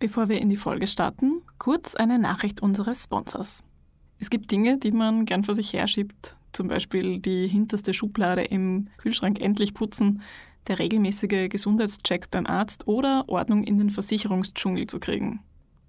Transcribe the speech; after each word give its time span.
Bevor 0.00 0.30
wir 0.30 0.40
in 0.40 0.48
die 0.48 0.56
Folge 0.56 0.86
starten, 0.86 1.42
kurz 1.58 1.94
eine 1.94 2.18
Nachricht 2.18 2.62
unseres 2.62 3.04
Sponsors. 3.04 3.62
Es 4.18 4.30
gibt 4.30 4.50
Dinge, 4.50 4.78
die 4.78 4.92
man 4.92 5.26
gern 5.26 5.44
vor 5.44 5.54
sich 5.54 5.74
herschiebt, 5.74 6.36
zum 6.52 6.68
Beispiel 6.68 7.18
die 7.18 7.46
hinterste 7.46 7.92
Schublade 7.92 8.42
im 8.44 8.88
Kühlschrank 8.96 9.42
endlich 9.42 9.74
putzen, 9.74 10.22
der 10.68 10.78
regelmäßige 10.78 11.50
Gesundheitscheck 11.50 12.30
beim 12.30 12.46
Arzt 12.46 12.88
oder 12.88 13.24
Ordnung 13.28 13.62
in 13.62 13.76
den 13.76 13.90
Versicherungsdschungel 13.90 14.86
zu 14.86 15.00
kriegen. 15.00 15.42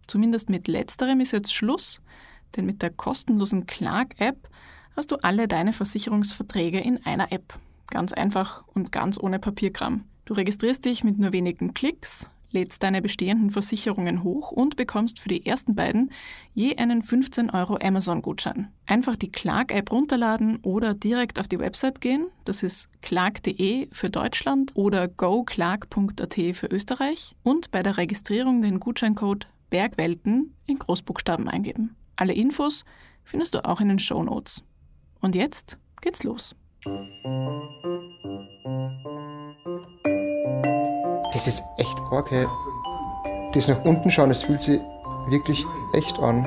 Zumindest 0.08 0.50
mit 0.50 0.68
letzterem 0.68 1.22
ist 1.22 1.32
jetzt 1.32 1.54
Schluss, 1.54 2.02
denn 2.58 2.66
mit 2.66 2.82
der 2.82 2.90
kostenlosen 2.90 3.66
Clark-App 3.66 4.50
hast 4.94 5.12
du 5.12 5.24
alle 5.24 5.48
deine 5.48 5.72
Versicherungsverträge 5.72 6.82
in 6.82 7.06
einer 7.06 7.32
App. 7.32 7.58
Ganz 7.88 8.12
einfach 8.12 8.68
und 8.68 8.92
ganz 8.92 9.18
ohne 9.18 9.40
Papierkram. 9.40 10.04
Du 10.26 10.34
registrierst 10.34 10.84
dich 10.84 11.06
mit 11.06 11.18
nur 11.18 11.32
wenigen 11.32 11.74
Klicks, 11.74 12.30
lädst 12.52 12.84
deine 12.84 13.02
bestehenden 13.02 13.52
Versicherungen 13.52 14.24
hoch 14.24 14.52
und 14.52 14.76
bekommst 14.76 15.20
für 15.20 15.30
die 15.30 15.46
ersten 15.46 15.76
beiden 15.76 16.12
je 16.54 16.76
einen 16.78 17.02
15 17.02 17.50
Euro 17.50 17.78
Amazon-Gutschein. 17.82 18.70
Einfach 18.86 19.16
die 19.16 19.32
Clark-App 19.32 19.92
runterladen 19.92 20.60
oder 20.64 20.94
direkt 20.94 21.40
auf 21.40 21.48
die 21.48 21.60
Website 21.60 22.02
gehen. 22.02 22.28
Das 22.46 22.64
ist 22.64 22.90
clark.de 23.02 23.88
für 23.92 24.10
Deutschland 24.10 24.72
oder 24.76 25.08
goclark.at 25.08 26.34
für 26.54 26.68
Österreich 26.68 27.36
und 27.44 27.72
bei 27.72 27.84
der 27.84 27.98
Registrierung 27.98 28.62
den 28.62 28.80
Gutscheincode 28.80 29.48
Bergwelten 29.70 30.56
in 30.66 30.80
Großbuchstaben 30.80 31.48
eingeben. 31.48 31.96
Alle 32.16 32.34
Infos 32.34 32.84
findest 33.24 33.56
du 33.56 33.66
auch 33.66 33.82
in 33.82 33.90
den 33.90 34.00
Show 34.00 34.22
Notes. 34.22 34.64
Und 35.22 35.36
jetzt 35.36 35.80
geht's 36.02 36.24
los. 36.24 36.56
Das 41.34 41.48
ist 41.48 41.70
echt 41.78 41.98
arg, 42.12 42.30
hey. 42.30 42.46
Das 43.54 43.70
nach 43.70 43.84
unten 43.86 44.12
schauen, 44.12 44.30
das 44.30 44.44
fühlt 44.44 44.62
sich 44.62 44.82
wirklich 45.28 45.66
echt 45.94 46.20
an. 46.20 46.46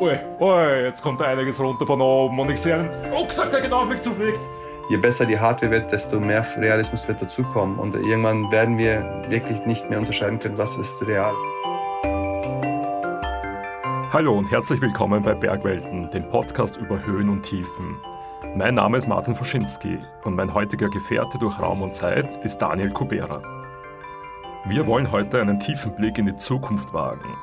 Ui, 0.00 0.18
ui, 0.40 0.82
jetzt 0.82 1.00
kommt 1.02 1.22
einiges 1.22 1.60
runter 1.60 1.86
von 1.86 2.00
oben 2.00 2.40
und 2.40 2.50
ich 2.50 2.60
sehe 2.60 2.74
einen 2.74 3.12
Rucksack, 3.12 3.52
der 3.52 3.60
genau 3.60 3.82
auf 3.82 3.88
mich 3.88 4.00
zufliegt. 4.00 4.40
Je 4.88 4.96
besser 4.96 5.26
die 5.26 5.38
Hardware 5.38 5.70
wird, 5.70 5.92
desto 5.92 6.18
mehr 6.18 6.44
Realismus 6.56 7.06
wird 7.06 7.22
dazukommen. 7.22 7.78
Und 7.78 7.94
irgendwann 7.94 8.50
werden 8.50 8.78
wir 8.78 9.26
wirklich 9.28 9.64
nicht 9.64 9.88
mehr 9.88 10.00
unterscheiden 10.00 10.40
können, 10.40 10.58
was 10.58 10.76
ist 10.76 11.00
real. 11.02 11.32
Hallo 14.12 14.38
und 14.38 14.50
herzlich 14.50 14.80
willkommen 14.80 15.22
bei 15.22 15.34
Bergwelten, 15.34 16.10
dem 16.10 16.28
Podcast 16.30 16.78
über 16.78 17.04
Höhen 17.04 17.28
und 17.28 17.42
Tiefen. 17.42 17.96
Mein 18.56 18.74
Name 18.74 18.98
ist 18.98 19.06
Martin 19.06 19.36
Foschinski 19.36 20.00
und 20.24 20.34
mein 20.34 20.52
heutiger 20.52 20.88
Gefährte 20.88 21.38
durch 21.38 21.60
Raum 21.60 21.82
und 21.82 21.94
Zeit 21.94 22.26
ist 22.42 22.58
Daniel 22.58 22.90
Kubera. 22.90 23.59
Wir 24.66 24.86
wollen 24.86 25.10
heute 25.10 25.40
einen 25.40 25.58
tiefen 25.58 25.94
Blick 25.94 26.18
in 26.18 26.26
die 26.26 26.34
Zukunft 26.34 26.92
wagen. 26.92 27.34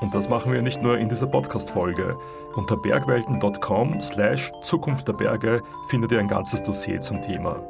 Und 0.00 0.14
das 0.14 0.28
machen 0.28 0.52
wir 0.52 0.62
nicht 0.62 0.80
nur 0.80 0.98
in 0.98 1.08
dieser 1.08 1.26
Podcast-Folge. 1.26 2.16
Unter 2.54 2.76
bergwelten.com 2.76 4.00
slash 4.00 4.52
Zukunft 4.62 5.08
der 5.08 5.14
Berge 5.14 5.62
findet 5.88 6.12
ihr 6.12 6.20
ein 6.20 6.28
ganzes 6.28 6.62
Dossier 6.62 7.00
zum 7.00 7.20
Thema. 7.20 7.60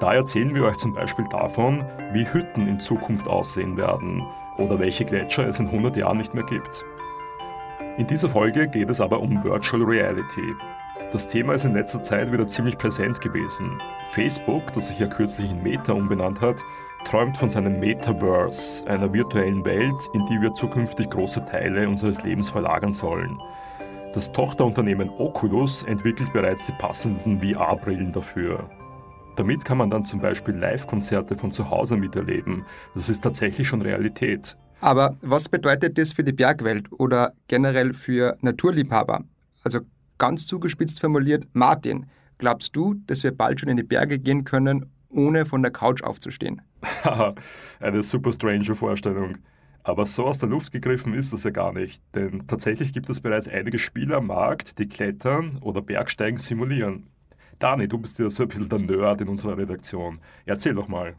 Da 0.00 0.14
erzählen 0.14 0.54
wir 0.54 0.64
euch 0.64 0.76
zum 0.76 0.92
Beispiel 0.92 1.24
davon, 1.30 1.82
wie 2.12 2.30
Hütten 2.30 2.68
in 2.68 2.78
Zukunft 2.78 3.26
aussehen 3.26 3.78
werden 3.78 4.22
oder 4.58 4.78
welche 4.78 5.06
Gletscher 5.06 5.48
es 5.48 5.58
in 5.58 5.68
100 5.68 5.96
Jahren 5.96 6.18
nicht 6.18 6.34
mehr 6.34 6.44
gibt. 6.44 6.84
In 7.96 8.06
dieser 8.06 8.28
Folge 8.28 8.68
geht 8.68 8.90
es 8.90 9.00
aber 9.00 9.20
um 9.20 9.42
Virtual 9.42 9.82
Reality. 9.82 10.54
Das 11.10 11.26
Thema 11.26 11.54
ist 11.54 11.64
in 11.64 11.72
letzter 11.72 12.02
Zeit 12.02 12.30
wieder 12.30 12.46
ziemlich 12.46 12.76
präsent 12.76 13.22
gewesen. 13.22 13.80
Facebook, 14.10 14.72
das 14.74 14.88
sich 14.88 14.98
ja 14.98 15.06
kürzlich 15.06 15.50
in 15.50 15.62
Meta 15.62 15.94
umbenannt 15.94 16.42
hat, 16.42 16.62
träumt 17.06 17.36
von 17.36 17.48
seinem 17.48 17.78
Metaverse, 17.78 18.84
einer 18.88 19.12
virtuellen 19.12 19.64
Welt, 19.64 19.94
in 20.12 20.26
die 20.26 20.40
wir 20.40 20.52
zukünftig 20.54 21.08
große 21.10 21.44
Teile 21.46 21.88
unseres 21.88 22.24
Lebens 22.24 22.50
verlagern 22.50 22.92
sollen. 22.92 23.38
Das 24.12 24.32
Tochterunternehmen 24.32 25.08
Oculus 25.10 25.84
entwickelt 25.84 26.32
bereits 26.32 26.66
die 26.66 26.72
passenden 26.72 27.40
VR-Brillen 27.40 28.12
dafür. 28.12 28.68
Damit 29.36 29.64
kann 29.64 29.78
man 29.78 29.88
dann 29.88 30.04
zum 30.04 30.20
Beispiel 30.20 30.54
Live-Konzerte 30.54 31.36
von 31.36 31.52
zu 31.52 31.70
Hause 31.70 31.96
miterleben. 31.96 32.64
Das 32.96 33.08
ist 33.08 33.20
tatsächlich 33.20 33.68
schon 33.68 33.82
Realität. 33.82 34.56
Aber 34.80 35.16
was 35.20 35.48
bedeutet 35.48 35.98
das 35.98 36.12
für 36.12 36.24
die 36.24 36.32
Bergwelt 36.32 36.90
oder 36.90 37.34
generell 37.46 37.94
für 37.94 38.36
Naturliebhaber? 38.40 39.22
Also 39.62 39.80
ganz 40.18 40.46
zugespitzt 40.46 41.00
formuliert, 41.00 41.44
Martin, 41.52 42.06
glaubst 42.38 42.74
du, 42.74 42.94
dass 43.06 43.22
wir 43.22 43.30
bald 43.30 43.60
schon 43.60 43.68
in 43.68 43.76
die 43.76 43.84
Berge 43.84 44.18
gehen 44.18 44.44
können, 44.44 44.86
ohne 45.08 45.46
von 45.46 45.62
der 45.62 45.70
Couch 45.70 46.02
aufzustehen? 46.02 46.62
Eine 47.80 48.02
super 48.02 48.32
strange 48.32 48.74
Vorstellung. 48.74 49.38
Aber 49.82 50.04
so 50.04 50.26
aus 50.26 50.38
der 50.38 50.48
Luft 50.48 50.72
gegriffen 50.72 51.14
ist 51.14 51.32
das 51.32 51.44
ja 51.44 51.50
gar 51.50 51.72
nicht, 51.72 52.02
denn 52.16 52.48
tatsächlich 52.48 52.92
gibt 52.92 53.08
es 53.08 53.20
bereits 53.20 53.46
einige 53.46 53.78
Spiele 53.78 54.16
am 54.16 54.26
Markt, 54.26 54.80
die 54.80 54.88
Klettern 54.88 55.58
oder 55.60 55.80
Bergsteigen 55.80 56.38
simulieren. 56.38 57.06
Dani, 57.60 57.86
du 57.86 57.98
bist 57.98 58.18
ja 58.18 58.28
so 58.28 58.42
ein 58.42 58.48
bisschen 58.48 58.68
der 58.68 58.80
Nerd 58.80 59.20
in 59.20 59.28
unserer 59.28 59.56
Redaktion. 59.56 60.18
Erzähl 60.44 60.74
doch 60.74 60.88
mal. 60.88 61.14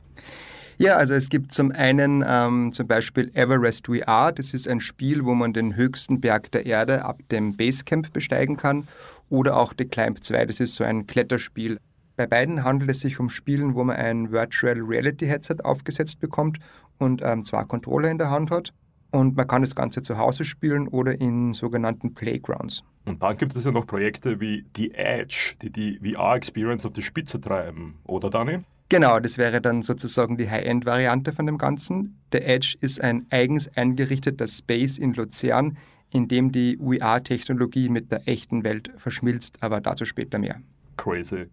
Ja, 0.79 0.95
also 0.97 1.15
es 1.15 1.29
gibt 1.29 1.51
zum 1.51 1.71
einen 1.71 2.23
ähm, 2.27 2.71
zum 2.71 2.87
Beispiel 2.87 3.31
Everest 3.33 3.87
VR. 3.87 4.31
Das 4.31 4.53
ist 4.53 4.67
ein 4.67 4.79
Spiel, 4.79 5.25
wo 5.25 5.33
man 5.33 5.53
den 5.53 5.75
höchsten 5.75 6.21
Berg 6.21 6.51
der 6.51 6.67
Erde 6.67 7.03
ab 7.03 7.21
dem 7.31 7.57
Basecamp 7.57 8.13
besteigen 8.13 8.57
kann. 8.57 8.87
Oder 9.29 9.57
auch 9.57 9.73
The 9.75 9.85
Climb 9.85 10.23
2. 10.23 10.45
Das 10.45 10.59
ist 10.59 10.75
so 10.75 10.83
ein 10.83 11.07
Kletterspiel. 11.07 11.79
Bei 12.17 12.25
beiden 12.25 12.63
handelt 12.63 12.89
es 12.89 13.01
sich 13.01 13.19
um 13.19 13.29
Spielen, 13.29 13.75
wo 13.75 13.83
man 13.83 13.95
ein 13.95 14.31
Virtual 14.31 14.75
Reality 14.81 15.27
Headset 15.27 15.57
aufgesetzt 15.63 16.19
bekommt 16.19 16.57
und 16.97 17.21
ähm, 17.23 17.45
zwei 17.45 17.63
Controller 17.63 18.09
in 18.09 18.17
der 18.17 18.31
Hand 18.31 18.49
hat. 18.49 18.73
Und 19.11 19.37
man 19.37 19.47
kann 19.47 19.61
das 19.61 19.75
Ganze 19.75 20.01
zu 20.01 20.17
Hause 20.17 20.43
spielen 20.43 20.87
oder 20.87 21.13
in 21.21 21.53
sogenannten 21.53 22.15
Playgrounds. 22.15 22.83
Und 23.05 23.21
dann 23.21 23.37
gibt 23.37 23.55
es 23.55 23.63
ja 23.63 23.71
noch 23.71 23.85
Projekte 23.85 24.41
wie 24.41 24.65
The 24.75 24.95
Edge, 24.95 25.53
die 25.61 25.69
die 25.69 25.99
VR-Experience 25.99 26.87
auf 26.87 26.93
die 26.93 27.03
Spitze 27.03 27.39
treiben, 27.39 27.99
oder 28.05 28.31
Dani? 28.31 28.59
Genau, 28.89 29.19
das 29.19 29.37
wäre 29.37 29.61
dann 29.61 29.83
sozusagen 29.83 30.37
die 30.37 30.49
High-End-Variante 30.49 31.33
von 31.33 31.45
dem 31.45 31.59
Ganzen. 31.59 32.17
Der 32.31 32.49
Edge 32.49 32.77
ist 32.81 32.99
ein 32.99 33.27
eigens 33.29 33.69
eingerichteter 33.77 34.47
Space 34.47 34.97
in 34.97 35.13
Luzern, 35.13 35.77
in 36.09 36.27
dem 36.27 36.51
die 36.51 36.77
VR-Technologie 36.77 37.89
mit 37.89 38.11
der 38.11 38.27
echten 38.27 38.63
Welt 38.63 38.91
verschmilzt, 38.97 39.57
aber 39.61 39.81
dazu 39.81 40.03
später 40.05 40.39
mehr. 40.39 40.61
Crazy. 40.97 41.45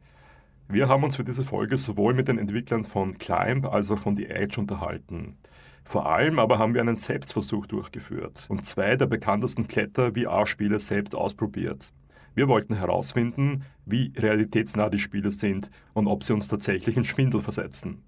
Wir 0.69 0.89
haben 0.89 1.05
uns 1.05 1.17
für 1.17 1.25
diese 1.25 1.45
Folge 1.45 1.77
sowohl 1.77 2.15
mit 2.15 2.29
den 2.29 2.39
Entwicklern 2.39 2.85
von 2.85 3.19
Climb 3.19 3.67
als 3.67 3.91
auch 3.91 3.99
von 3.99 4.17
The 4.17 4.27
Edge 4.27 4.59
unterhalten. 4.59 5.37
Vor 5.85 6.07
allem 6.07 6.39
aber 6.39 6.59
haben 6.59 6.73
wir 6.73 6.81
einen 6.81 6.95
Selbstversuch 6.95 7.67
durchgeführt 7.67 8.47
und 8.49 8.65
zwei 8.65 8.97
der 8.97 9.07
bekanntesten 9.07 9.69
Kletter-VR-Spiele 9.69 10.79
selbst 10.79 11.15
ausprobiert. 11.15 11.93
Wir 12.35 12.49
wollten 12.49 12.75
herausfinden, 12.75 13.65
wie 13.85 14.13
realitätsnah 14.17 14.89
die 14.89 14.99
Spiele 14.99 15.31
sind 15.31 15.71
und 15.93 16.07
ob 16.07 16.25
sie 16.25 16.33
uns 16.33 16.49
tatsächlich 16.49 16.97
in 16.97 17.05
Schwindel 17.05 17.43
versetzen. 17.43 18.03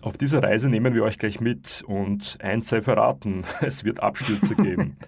Auf 0.00 0.16
dieser 0.16 0.42
Reise 0.42 0.70
nehmen 0.70 0.94
wir 0.94 1.02
euch 1.02 1.18
gleich 1.18 1.40
mit 1.40 1.82
und 1.86 2.38
eins 2.40 2.68
sei 2.68 2.80
verraten, 2.80 3.42
es 3.60 3.84
wird 3.84 4.00
Abstürze 4.00 4.54
geben. 4.54 4.96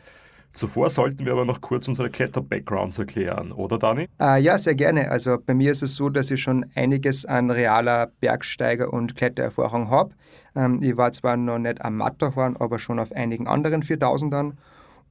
Zuvor 0.53 0.91
sollten 0.91 1.25
wir 1.25 1.33
aber 1.33 1.45
noch 1.45 1.61
kurz 1.61 1.89
unsere 1.89 2.11
Kletter-Backgrounds 2.11 2.99
erklären, 2.99 3.53
oder 3.53 3.79
Dani? 3.79 4.09
Äh, 4.21 4.43
ja, 4.43 4.59
sehr 4.59 4.75
gerne. 4.75 5.11
Also 5.11 5.37
bei 5.45 5.55
mir 5.55 5.71
ist 5.71 5.83
es 5.83 5.95
so, 5.95 6.09
dass 6.09 6.31
ich 6.31 6.43
schon 6.43 6.67
einiges 6.75 7.27
an 7.27 7.51
realer 7.51 8.11
Bergsteiger- 8.21 8.93
und 8.93 9.15
Klettererfahrung 9.15 9.91
habe. 9.91 10.15
Ähm, 10.57 10.81
ich 10.83 10.97
war 10.97 11.13
zwar 11.13 11.37
noch 11.37 11.59
nicht 11.59 11.83
am 11.83 11.97
Matterhorn, 11.97 12.57
aber 12.57 12.79
schon 12.79 12.99
auf 12.99 13.13
einigen 13.13 13.47
anderen 13.47 13.83
4000ern. 13.83 14.55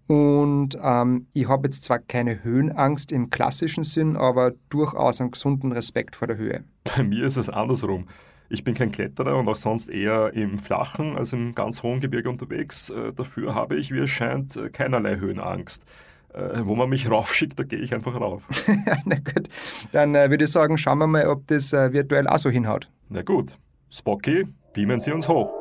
Und 0.07 0.77
ähm, 0.81 1.27
ich 1.33 1.47
habe 1.47 1.67
jetzt 1.67 1.83
zwar 1.83 1.99
keine 1.99 2.43
Höhenangst 2.43 3.11
im 3.11 3.29
klassischen 3.29 3.83
Sinn, 3.83 4.15
aber 4.15 4.53
durchaus 4.69 5.19
einen 5.19 5.31
gesunden 5.31 5.73
Respekt 5.73 6.15
vor 6.15 6.27
der 6.27 6.37
Höhe. 6.37 6.63
Bei 6.83 7.03
mir 7.03 7.27
ist 7.27 7.35
es 7.35 7.49
andersrum. 7.49 8.07
Ich 8.49 8.63
bin 8.63 8.75
kein 8.75 8.91
Kletterer 8.91 9.37
und 9.37 9.49
auch 9.49 9.57
sonst 9.57 9.89
eher 9.89 10.33
im 10.33 10.59
flachen 10.59 11.17
als 11.17 11.33
im 11.33 11.53
ganz 11.53 11.83
hohen 11.83 11.99
Gebirge 11.99 12.29
unterwegs. 12.29 12.89
Äh, 12.89 13.11
dafür 13.13 13.55
habe 13.55 13.75
ich, 13.75 13.91
wie 13.91 13.99
es 13.99 14.09
scheint, 14.09 14.55
äh, 14.55 14.69
keinerlei 14.69 15.17
Höhenangst. 15.17 15.85
Äh, 16.33 16.65
wo 16.65 16.75
man 16.75 16.89
mich 16.89 17.09
raufschickt, 17.11 17.59
da 17.59 17.63
gehe 17.63 17.79
ich 17.79 17.93
einfach 17.93 18.19
rauf. 18.19 18.43
Na 19.05 19.15
gut, 19.15 19.49
dann 19.91 20.15
äh, 20.15 20.29
würde 20.29 20.45
ich 20.45 20.51
sagen, 20.51 20.77
schauen 20.77 20.99
wir 20.99 21.07
mal, 21.07 21.27
ob 21.27 21.47
das 21.47 21.73
äh, 21.73 21.91
virtuell 21.91 22.27
auch 22.27 22.37
so 22.37 22.49
hinhaut. 22.49 22.89
Na 23.09 23.21
gut, 23.21 23.57
Spocky, 23.89 24.47
beamen 24.73 24.99
Sie 24.99 25.11
uns 25.11 25.27
hoch. 25.27 25.51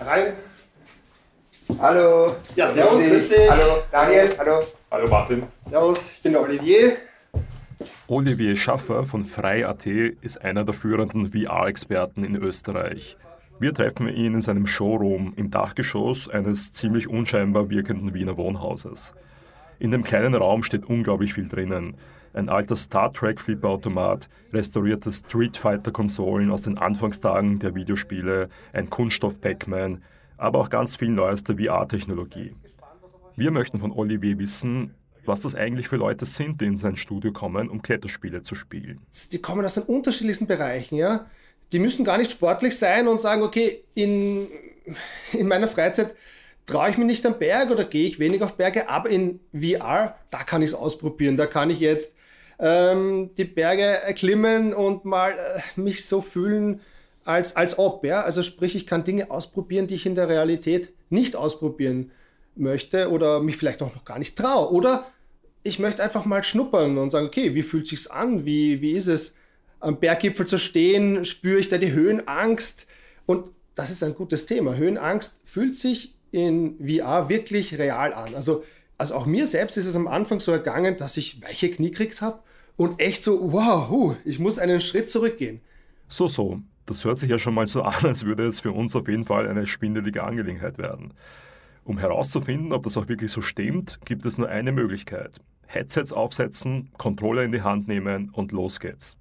Rein. 0.00 0.34
Hallo. 1.80 2.36
Ja, 2.54 2.66
servus, 2.66 2.94
grüß 2.94 3.28
dich. 3.28 3.50
Hallo, 3.50 3.82
Daniel. 3.90 4.34
Hallo. 4.38 4.62
Hallo 4.90 5.08
Martin. 5.08 5.42
Servus, 5.64 6.14
ich 6.14 6.22
bin 6.22 6.32
der 6.32 6.42
Olivier. 6.42 6.96
Olivier 8.08 8.56
Schaffer 8.56 9.06
von 9.06 9.24
Frei.at 9.24 9.86
ist 9.86 10.42
einer 10.42 10.64
der 10.64 10.74
führenden 10.74 11.32
VR-Experten 11.32 12.24
in 12.24 12.36
Österreich. 12.36 13.16
Wir 13.60 13.74
treffen 13.74 14.08
ihn 14.08 14.34
in 14.34 14.40
seinem 14.40 14.66
Showroom 14.66 15.32
im 15.36 15.50
Dachgeschoss 15.50 16.28
eines 16.28 16.72
ziemlich 16.72 17.08
unscheinbar 17.08 17.70
wirkenden 17.70 18.14
Wiener 18.14 18.36
Wohnhauses. 18.36 19.14
In 19.78 19.90
dem 19.90 20.02
kleinen 20.02 20.34
Raum 20.34 20.62
steht 20.62 20.86
unglaublich 20.86 21.34
viel 21.34 21.48
drinnen. 21.48 21.96
Ein 22.34 22.48
alter 22.48 22.76
Star 22.76 23.12
Trek 23.12 23.40
Flipperautomat, 23.40 24.28
restaurierte 24.52 25.12
Street 25.12 25.56
Fighter 25.56 25.92
Konsolen 25.92 26.50
aus 26.50 26.62
den 26.62 26.78
Anfangstagen 26.78 27.58
der 27.58 27.74
Videospiele, 27.74 28.48
ein 28.72 28.90
Kunststoff 28.90 29.40
Pac-Man, 29.40 30.02
aber 30.36 30.58
auch 30.60 30.70
ganz 30.70 30.96
viel 30.96 31.10
neueste 31.10 31.56
VR-Technologie. 31.56 32.52
Wir 33.36 33.52
möchten 33.52 33.78
von 33.78 33.92
Olivier 33.92 34.38
wissen, 34.38 34.94
was 35.28 35.42
das 35.42 35.54
eigentlich 35.54 35.88
für 35.88 35.96
Leute 35.96 36.26
sind, 36.26 36.60
die 36.60 36.66
in 36.66 36.76
sein 36.76 36.96
Studio 36.96 37.32
kommen, 37.32 37.68
um 37.68 37.82
Kletterspiele 37.82 38.42
zu 38.42 38.54
spielen. 38.54 39.00
Die 39.32 39.40
kommen 39.40 39.64
aus 39.64 39.74
den 39.74 39.84
unterschiedlichsten 39.84 40.46
Bereichen, 40.46 40.96
ja. 40.96 41.26
Die 41.72 41.78
müssen 41.78 42.04
gar 42.04 42.18
nicht 42.18 42.32
sportlich 42.32 42.76
sein 42.78 43.06
und 43.06 43.20
sagen, 43.20 43.42
okay, 43.42 43.84
in, 43.94 44.46
in 45.32 45.46
meiner 45.46 45.68
Freizeit 45.68 46.16
traue 46.66 46.90
ich 46.90 46.98
mich 46.98 47.06
nicht 47.06 47.26
am 47.26 47.38
Berg 47.38 47.70
oder 47.70 47.84
gehe 47.84 48.06
ich 48.06 48.18
wenig 48.18 48.42
auf 48.42 48.54
Berge, 48.54 48.88
aber 48.88 49.10
in 49.10 49.40
VR, 49.52 50.16
da 50.30 50.38
kann 50.44 50.62
ich 50.62 50.68
es 50.68 50.74
ausprobieren. 50.74 51.36
Da 51.36 51.46
kann 51.46 51.70
ich 51.70 51.80
jetzt 51.80 52.14
ähm, 52.58 53.30
die 53.36 53.44
Berge 53.44 53.82
erklimmen 53.82 54.74
und 54.74 55.04
mal 55.04 55.32
äh, 55.32 55.80
mich 55.80 56.06
so 56.06 56.20
fühlen, 56.20 56.80
als, 57.24 57.56
als 57.56 57.78
ob. 57.78 58.04
Ja? 58.04 58.22
Also 58.22 58.42
sprich, 58.42 58.74
ich 58.74 58.86
kann 58.86 59.04
Dinge 59.04 59.30
ausprobieren, 59.30 59.86
die 59.86 59.94
ich 59.94 60.06
in 60.06 60.14
der 60.14 60.28
Realität 60.28 60.92
nicht 61.10 61.36
ausprobieren 61.36 62.10
möchte 62.56 63.10
oder 63.10 63.40
mich 63.40 63.56
vielleicht 63.56 63.82
auch 63.82 63.94
noch 63.94 64.04
gar 64.04 64.18
nicht 64.18 64.36
traue. 64.36 64.72
Oder 64.72 65.06
ich 65.68 65.78
möchte 65.78 66.02
einfach 66.02 66.24
mal 66.24 66.42
schnuppern 66.42 66.98
und 66.98 67.10
sagen, 67.10 67.26
okay, 67.26 67.54
wie 67.54 67.62
fühlt 67.62 67.86
sich's 67.86 68.06
an? 68.06 68.44
Wie, 68.44 68.80
wie 68.80 68.92
ist 68.92 69.06
es, 69.06 69.36
am 69.80 70.00
Berggipfel 70.00 70.46
zu 70.46 70.58
stehen? 70.58 71.24
Spüre 71.24 71.60
ich 71.60 71.68
da 71.68 71.78
die 71.78 71.92
Höhenangst? 71.92 72.86
Und 73.26 73.50
das 73.74 73.90
ist 73.90 74.02
ein 74.02 74.14
gutes 74.14 74.46
Thema. 74.46 74.76
Höhenangst 74.76 75.40
fühlt 75.44 75.78
sich 75.78 76.14
in 76.30 76.78
VR 76.78 77.28
wirklich 77.28 77.78
real 77.78 78.12
an. 78.12 78.34
Also, 78.34 78.64
also 78.96 79.14
auch 79.14 79.26
mir 79.26 79.46
selbst 79.46 79.76
ist 79.76 79.86
es 79.86 79.94
am 79.94 80.08
Anfang 80.08 80.40
so 80.40 80.50
ergangen, 80.50 80.96
dass 80.96 81.16
ich 81.16 81.42
weiche 81.42 81.70
Knie 81.70 81.90
gekriegt 81.90 82.20
habe 82.20 82.40
und 82.76 83.00
echt 83.00 83.22
so, 83.22 83.52
wow, 83.52 84.16
ich 84.24 84.38
muss 84.38 84.58
einen 84.58 84.80
Schritt 84.80 85.10
zurückgehen. 85.10 85.60
So, 86.08 86.28
so. 86.28 86.60
Das 86.86 87.04
hört 87.04 87.18
sich 87.18 87.28
ja 87.28 87.38
schon 87.38 87.54
mal 87.54 87.66
so 87.66 87.82
an, 87.84 88.04
als 88.04 88.24
würde 88.24 88.44
es 88.44 88.60
für 88.60 88.72
uns 88.72 88.96
auf 88.96 89.08
jeden 89.08 89.26
Fall 89.26 89.46
eine 89.46 89.66
schwindelige 89.66 90.24
Angelegenheit 90.24 90.78
werden. 90.78 91.12
Um 91.84 91.98
herauszufinden, 91.98 92.72
ob 92.72 92.84
das 92.84 92.96
auch 92.96 93.08
wirklich 93.08 93.30
so 93.30 93.42
stimmt, 93.42 94.00
gibt 94.04 94.24
es 94.26 94.38
nur 94.38 94.48
eine 94.48 94.72
Möglichkeit. 94.72 95.40
Headsets 95.68 96.12
aufsetzen, 96.14 96.90
Controller 96.96 97.42
in 97.42 97.52
die 97.52 97.62
Hand 97.62 97.88
nehmen 97.88 98.30
und 98.30 98.52
los 98.52 98.80
geht's. 98.80 99.18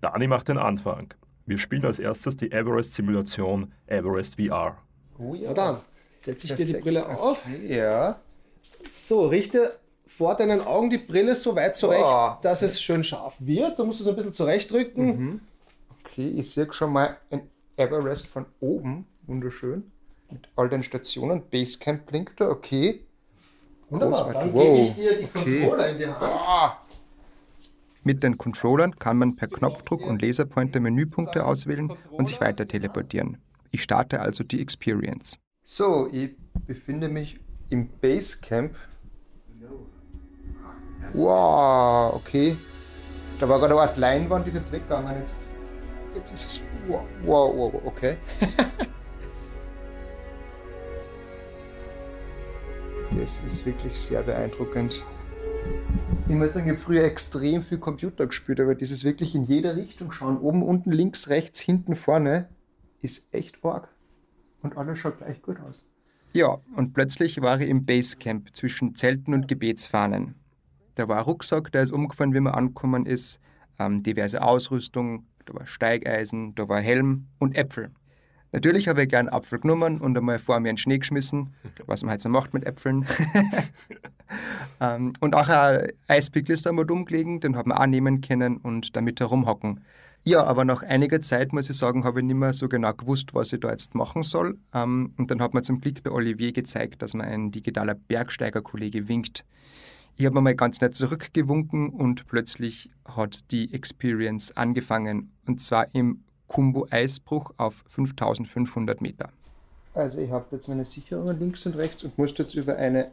Dani 0.00 0.26
macht 0.26 0.48
den 0.48 0.56
Anfang. 0.56 1.12
Wir 1.44 1.58
spielen 1.58 1.84
als 1.84 1.98
erstes 1.98 2.38
die 2.38 2.50
Everest-Simulation 2.50 3.72
Everest 3.86 4.36
VR. 4.36 4.78
Oh 5.18 5.34
ja. 5.34 5.48
Na 5.48 5.54
dann, 5.54 5.80
setze 6.16 6.46
ich 6.46 6.52
Perfekt. 6.52 6.68
dir 6.70 6.76
die 6.76 6.80
Brille 6.80 7.06
auf. 7.06 7.42
Ja. 7.62 8.18
So, 8.88 9.26
richte 9.26 9.78
vor 10.06 10.36
deinen 10.36 10.62
Augen 10.62 10.88
die 10.88 10.98
Brille 10.98 11.34
so 11.34 11.54
weit 11.54 11.76
zurecht, 11.76 12.02
oh. 12.02 12.32
dass 12.40 12.62
es 12.62 12.80
schön 12.80 13.04
scharf 13.04 13.36
wird. 13.38 13.78
Du 13.78 13.84
musst 13.84 14.00
es 14.00 14.08
ein 14.08 14.16
bisschen 14.16 14.32
zurechtdrücken. 14.32 15.06
Mhm. 15.06 15.40
Okay, 16.04 16.28
ich 16.28 16.50
sehe 16.50 16.72
schon 16.72 16.92
mal 16.92 17.18
ein 17.30 17.42
Everest 17.76 18.26
von 18.26 18.46
oben. 18.60 19.06
Wunderschön. 19.26 19.90
Mit 20.30 20.48
all 20.56 20.70
den 20.70 20.82
Stationen. 20.82 21.42
Basecamp 21.50 22.06
blinkt 22.06 22.40
da, 22.40 22.48
okay. 22.48 23.04
Wunderbar, 23.90 24.32
dann 24.32 24.52
wow. 24.52 24.64
gebe 24.64 24.78
ich 24.78 24.94
dir 24.94 25.18
die 25.18 25.24
okay. 25.34 25.60
Controller 25.60 25.88
in 25.90 25.98
die 25.98 26.06
Hand. 26.06 26.16
Ah. 26.22 26.78
Mit 28.02 28.22
den 28.22 28.38
Controllern 28.38 28.98
kann 28.98 29.18
man 29.18 29.36
per 29.36 29.48
Knopfdruck 29.48 30.02
und 30.02 30.22
Laserpointer 30.22 30.80
Menüpunkte 30.80 31.44
auswählen 31.44 31.92
und 32.10 32.26
sich 32.26 32.40
weiter 32.40 32.66
teleportieren. 32.66 33.38
Ich 33.72 33.82
starte 33.82 34.20
also 34.20 34.42
die 34.42 34.62
Experience. 34.62 35.38
So, 35.64 36.08
ich 36.10 36.34
befinde 36.66 37.08
mich 37.08 37.38
im 37.68 37.88
Basecamp 38.00 38.74
Wow, 41.12 42.14
okay. 42.14 42.56
Da 43.38 43.48
war 43.48 43.58
gerade 43.58 43.74
eine 43.74 43.82
Art 43.82 43.96
Leinwand, 43.96 44.44
die 44.44 44.50
ist 44.50 44.56
jetzt 44.56 44.72
weggegangen. 44.72 45.18
Jetzt, 45.18 45.48
jetzt 46.14 46.32
ist 46.32 46.44
es. 46.44 46.60
Wow, 46.86 47.02
wow, 47.24 47.54
wow 47.56 47.82
okay. 47.84 48.16
das 53.18 53.42
ist 53.44 53.66
wirklich 53.66 53.98
sehr 53.98 54.22
beeindruckend. 54.22 55.04
Ich 56.28 56.34
muss 56.34 56.52
sagen, 56.52 56.66
ich 56.66 56.72
habe 56.72 56.80
früher 56.80 57.04
extrem 57.04 57.62
viel 57.62 57.78
Computer 57.78 58.26
gespielt, 58.26 58.60
aber 58.60 58.74
dieses 58.74 59.04
wirklich 59.04 59.34
in 59.34 59.42
jede 59.42 59.76
Richtung 59.76 60.12
schauen, 60.12 60.38
oben, 60.38 60.62
unten, 60.62 60.92
links, 60.92 61.28
rechts, 61.28 61.60
hinten, 61.60 61.96
vorne, 61.96 62.48
ist 63.02 63.34
echt 63.34 63.64
arg. 63.64 63.88
Und 64.62 64.76
alles 64.76 64.98
schaut 64.98 65.18
gleich 65.18 65.42
gut 65.42 65.58
aus. 65.60 65.88
Ja, 66.32 66.58
und 66.76 66.92
plötzlich 66.92 67.40
war 67.40 67.60
ich 67.60 67.68
im 67.68 67.84
Basecamp 67.84 68.54
zwischen 68.54 68.94
Zelten 68.94 69.34
und 69.34 69.48
Gebetsfahnen. 69.48 70.36
Da 70.94 71.08
war 71.08 71.18
ein 71.18 71.24
Rucksack, 71.24 71.72
der 71.72 71.82
ist 71.82 71.92
umgefallen, 71.92 72.34
wie 72.34 72.40
man 72.40 72.54
angekommen 72.54 73.06
ist, 73.06 73.40
ähm, 73.78 74.02
diverse 74.02 74.42
Ausrüstung, 74.42 75.26
da 75.46 75.54
war 75.54 75.66
Steigeisen, 75.66 76.54
da 76.54 76.68
war 76.68 76.80
Helm 76.80 77.26
und 77.38 77.56
Äpfel. 77.56 77.90
Natürlich 78.52 78.88
habe 78.88 79.04
ich 79.04 79.08
gern 79.08 79.28
Apfel 79.28 79.60
genommen 79.60 80.00
und 80.00 80.16
einmal 80.16 80.38
vor 80.38 80.58
mir 80.58 80.70
in 80.70 80.74
den 80.74 80.78
Schnee 80.78 80.98
geschmissen, 80.98 81.54
was 81.86 82.02
man 82.02 82.10
halt 82.10 82.20
so 82.20 82.28
macht 82.28 82.52
mit 82.52 82.64
Äpfeln. 82.64 83.06
ähm, 84.80 85.12
und 85.20 85.34
auch 85.34 85.48
ein 85.48 85.92
Eispickel 86.08 86.54
ist 86.54 86.66
da 86.66 86.72
mal 86.72 86.84
rumgelegen, 86.84 87.40
den 87.40 87.56
hat 87.56 87.66
man 87.66 87.78
auch 87.78 87.86
nehmen 87.86 88.20
können 88.20 88.56
und 88.56 88.96
damit 88.96 89.20
herumhocken. 89.20 89.80
Ja, 90.22 90.44
aber 90.44 90.64
nach 90.64 90.82
einiger 90.82 91.22
Zeit, 91.22 91.52
muss 91.52 91.70
ich 91.70 91.78
sagen, 91.78 92.04
habe 92.04 92.20
ich 92.20 92.26
nicht 92.26 92.36
mehr 92.36 92.52
so 92.52 92.68
genau 92.68 92.92
gewusst, 92.92 93.32
was 93.32 93.52
ich 93.52 93.60
da 93.60 93.70
jetzt 93.70 93.94
machen 93.94 94.22
soll. 94.22 94.58
Ähm, 94.74 95.14
und 95.16 95.30
dann 95.30 95.40
hat 95.40 95.54
mir 95.54 95.62
zum 95.62 95.80
Glück 95.80 96.02
der 96.02 96.12
Olivier 96.12 96.52
gezeigt, 96.52 97.00
dass 97.02 97.14
mir 97.14 97.24
ein 97.24 97.52
digitaler 97.52 97.94
Bergsteigerkollege 97.94 99.08
winkt. 99.08 99.44
Ich 100.16 100.26
habe 100.26 100.40
mal 100.42 100.54
ganz 100.54 100.82
nett 100.82 100.94
zurückgewunken 100.94 101.88
und 101.88 102.26
plötzlich 102.26 102.90
hat 103.06 103.50
die 103.50 103.72
Experience 103.72 104.54
angefangen. 104.54 105.32
Und 105.46 105.62
zwar 105.62 105.94
im 105.94 106.24
Kumbo-Eisbruch 106.50 107.52
auf 107.56 107.84
5500 107.86 109.00
Meter. 109.00 109.30
Also 109.94 110.20
ich 110.20 110.30
habe 110.30 110.46
jetzt 110.50 110.68
meine 110.68 110.84
Sicherungen 110.84 111.38
links 111.38 111.64
und 111.64 111.76
rechts 111.76 112.02
und 112.02 112.18
musste 112.18 112.42
jetzt 112.42 112.54
über 112.54 112.76
eine 112.76 113.12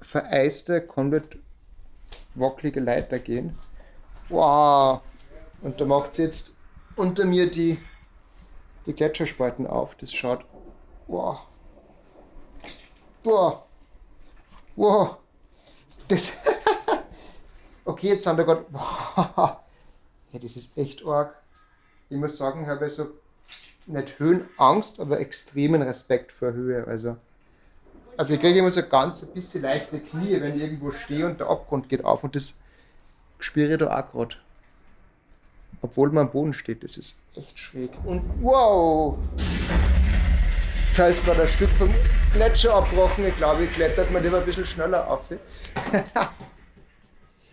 vereiste, 0.00 0.82
komplett 0.82 1.38
wackelige 2.34 2.80
Leiter 2.80 3.18
gehen. 3.18 3.56
Wow! 4.28 5.00
Und 5.62 5.80
da 5.80 5.86
macht 5.86 6.14
sie 6.14 6.24
jetzt 6.24 6.56
unter 6.96 7.24
mir 7.24 7.50
die, 7.50 7.78
die 8.86 8.92
Gletscherspalten 8.92 9.66
auf. 9.66 9.94
Das 9.94 10.12
schaut. 10.12 10.44
Wow! 11.06 11.38
Wow! 13.22 13.62
Wow! 14.76 15.16
Das 16.08 16.32
okay, 17.86 18.08
jetzt 18.08 18.24
sind 18.24 18.36
wir 18.36 18.44
gerade. 18.44 18.66
ja, 20.32 20.38
das 20.38 20.56
ist 20.56 20.76
echt 20.76 21.04
arg. 21.06 21.43
Ich 22.10 22.16
muss 22.16 22.36
sagen, 22.36 22.62
ich 22.62 22.68
habe 22.68 22.88
so 22.90 23.06
nicht 23.86 24.18
Höhenangst, 24.18 25.00
aber 25.00 25.20
extremen 25.20 25.82
Respekt 25.82 26.32
vor 26.32 26.52
Höhe. 26.52 26.86
Also, 26.86 27.16
also 28.16 28.34
ich 28.34 28.40
kriege 28.40 28.58
immer 28.58 28.70
so 28.70 28.82
ganz 28.82 29.22
ein 29.22 29.32
bisschen 29.32 29.62
leichte 29.62 30.00
Knie, 30.00 30.40
wenn 30.40 30.56
ich 30.56 30.62
irgendwo 30.62 30.92
stehe 30.92 31.26
und 31.26 31.40
der 31.40 31.48
Abgrund 31.48 31.88
geht 31.88 32.04
auf. 32.04 32.24
Und 32.24 32.34
das 32.34 32.60
spüre 33.38 33.72
ich 33.72 33.78
da 33.78 33.98
auch 33.98 34.10
gerade. 34.10 34.36
Obwohl 35.82 36.10
man 36.10 36.26
am 36.26 36.32
Boden 36.32 36.54
steht, 36.54 36.82
das 36.82 36.96
ist 36.96 37.20
echt 37.34 37.58
schräg. 37.58 37.90
Und 38.04 38.22
wow! 38.40 39.18
Da 40.96 41.08
ist 41.08 41.24
gerade 41.24 41.42
ein 41.42 41.48
Stück 41.48 41.70
vom 41.70 41.92
Gletscher 42.32 42.74
abbrochen. 42.74 43.24
Ich 43.24 43.36
glaube, 43.36 43.64
ich 43.64 43.72
klettert 43.72 44.10
mal 44.12 44.22
lieber 44.22 44.38
ein 44.38 44.46
bisschen 44.46 44.64
schneller 44.64 45.10
auf. 45.10 45.28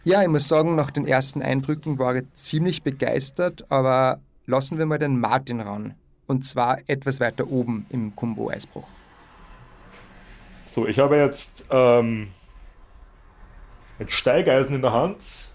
ja, 0.04 0.22
ich 0.22 0.28
muss 0.28 0.48
sagen, 0.48 0.76
nach 0.76 0.92
den 0.92 1.08
ersten 1.08 1.42
Eindrücken 1.42 1.98
war 1.98 2.16
ich 2.16 2.32
ziemlich 2.34 2.84
begeistert, 2.84 3.66
aber 3.70 4.20
lassen 4.52 4.78
wir 4.78 4.86
mal 4.86 5.00
den 5.00 5.20
Martin 5.20 5.62
ran. 5.62 5.96
Und 6.28 6.46
zwar 6.46 6.78
etwas 6.88 7.20
weiter 7.20 7.48
oben 7.48 7.86
im 7.90 8.16
Kumbo-Eisbruch. 8.16 8.88
So, 10.66 10.88
ich 10.88 11.00
habe 11.00 11.18
jetzt 11.18 11.66
ähm, 11.70 12.30
ein 14.00 14.10
Steigeisen 14.10 14.76
in 14.76 14.82
der 14.82 14.94
Hand 14.94 15.54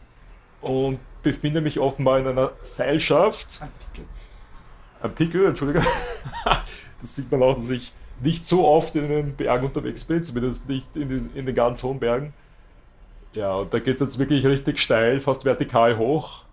und 0.61 0.99
befinde 1.23 1.61
mich 1.61 1.79
offenbar 1.79 2.19
in 2.19 2.27
einer 2.27 2.53
Seilschaft. 2.63 3.61
Ein 3.63 3.71
Pickel. 3.79 4.09
Ein 5.03 5.15
Pickel, 5.15 5.47
Entschuldigung. 5.47 5.85
Das 6.99 7.15
sieht 7.15 7.31
man 7.31 7.43
auch, 7.43 7.55
dass 7.55 7.69
ich 7.69 7.93
nicht 8.23 8.43
so 8.47 8.67
oft 8.67 8.97
in 8.97 9.07
den 9.07 9.37
Bergen 9.37 9.67
unterwegs 9.67 10.05
bin, 10.05 10.25
zumindest 10.25 10.67
nicht 10.67 10.97
in 10.97 11.11
den, 11.11 11.31
in 11.35 11.45
den 11.45 11.55
ganz 11.55 11.83
hohen 11.83 12.01
Bergen. 12.01 12.33
Ja, 13.35 13.57
und 13.57 13.75
da 13.75 13.79
geht 13.81 13.97
es 13.97 14.01
jetzt 14.01 14.19
wirklich 14.19 14.47
richtig 14.47 14.79
steil, 14.79 15.21
fast 15.21 15.45
vertikal 15.45 15.99
hoch. 15.99 16.46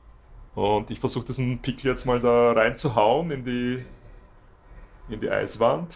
Und 0.55 0.91
ich 0.91 0.99
versuche 0.99 1.25
diesen 1.25 1.59
Pickel 1.59 1.87
jetzt 1.87 2.05
mal 2.05 2.19
da 2.19 2.51
reinzuhauen 2.51 3.31
in 3.31 3.43
die, 3.43 3.85
in 5.09 5.19
die 5.19 5.29
Eiswand. 5.29 5.95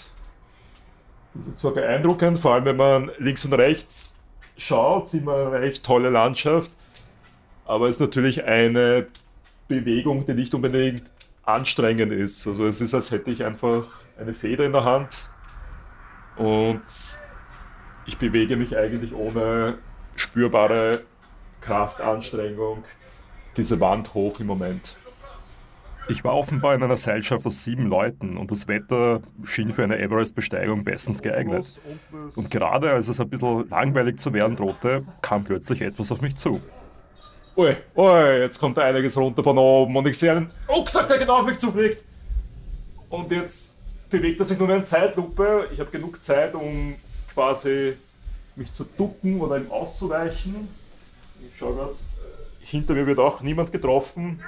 Das 1.34 1.48
ist 1.48 1.60
zwar 1.60 1.72
beeindruckend, 1.72 2.40
vor 2.40 2.54
allem 2.54 2.66
wenn 2.66 2.78
man 2.78 3.12
links 3.20 3.46
und 3.46 3.54
rechts 3.54 4.16
schaut, 4.58 5.08
sieht 5.08 5.24
man 5.24 5.54
eine 5.54 5.66
echt 5.66 5.84
tolle 5.84 6.10
Landschaft. 6.10 6.72
Aber 7.66 7.88
es 7.88 7.98
ist 7.98 8.00
natürlich 8.00 8.46
eine 8.46 9.08
Bewegung, 9.68 10.26
die 10.26 10.34
nicht 10.34 10.54
unbedingt 10.56 11.04
anstrengend 11.44 12.12
ist. 12.12 12.48
Also 12.48 12.66
es 12.66 12.82
ist, 12.82 12.94
als 12.94 13.12
hätte 13.12 13.30
ich 13.30 13.44
einfach 13.44 13.86
eine 14.18 14.34
Feder 14.34 14.66
in 14.66 14.72
der 14.72 14.84
Hand 14.84 15.30
und 16.38 16.82
ich 18.06 18.18
bewege 18.18 18.56
mich 18.56 18.78
eigentlich 18.78 19.14
ohne 19.14 19.78
spürbare 20.16 21.02
Kraftanstrengung, 21.62 22.84
diese 23.58 23.80
Wand 23.80 24.14
hoch 24.14 24.40
im 24.40 24.48
Moment. 24.48 24.96
Ich 26.10 26.24
war 26.24 26.36
offenbar 26.36 26.74
in 26.74 26.84
einer 26.84 26.96
Seilschaft 26.96 27.46
aus 27.46 27.66
sieben 27.66 27.88
Leuten 27.88 28.38
und 28.38 28.50
das 28.50 28.70
Wetter 28.70 29.22
schien 29.44 29.72
für 29.72 29.84
eine 29.84 30.00
Everest-Besteigung 30.00 30.86
bestens 30.86 31.22
geeignet. 31.22 31.66
Und 32.36 32.50
gerade 32.50 32.92
als 32.92 33.10
es 33.10 33.20
ein 33.20 33.30
bisschen 33.30 33.70
langweilig 33.70 34.18
zu 34.18 34.34
werden 34.34 34.56
drohte, 34.56 35.04
kam 35.22 35.44
plötzlich 35.44 35.82
etwas 35.82 36.12
auf 36.14 36.22
mich 36.22 36.38
zu. 36.38 36.62
Ui, 37.58 37.76
ui, 37.96 38.40
jetzt 38.40 38.58
kommt 38.58 38.80
einiges 38.80 39.18
runter 39.18 39.44
von 39.44 39.58
oben 39.58 39.98
und 39.98 40.08
ich 40.08 40.18
sehe 40.18 40.32
einen 40.32 40.50
Rucksack, 40.70 41.10
der 41.10 41.18
genau 41.18 41.40
auf 41.40 41.46
mich 41.46 41.58
zufliegt. 41.58 42.04
Und 43.10 43.32
jetzt 43.32 43.78
bewegt 44.10 44.40
er 44.40 44.46
sich 44.46 44.58
nur 44.58 44.68
mehr 44.68 44.78
in 44.78 44.86
Zeitlupe. 44.86 45.68
Ich 45.74 45.80
habe 45.80 45.90
genug 45.92 46.22
Zeit, 46.24 46.56
um 46.56 46.96
quasi 47.34 47.98
mich 48.56 48.72
zu 48.72 48.86
ducken 48.86 49.42
oder 49.42 49.58
ihm 49.58 49.70
auszuweichen. 49.70 50.70
Ich 51.42 51.58
schaue 51.58 51.76
gerade, 51.76 51.96
hinter 52.70 52.96
mir 52.96 53.08
wird 53.08 53.20
auch 53.20 53.42
niemand 53.42 53.72
getroffen. 53.72 54.42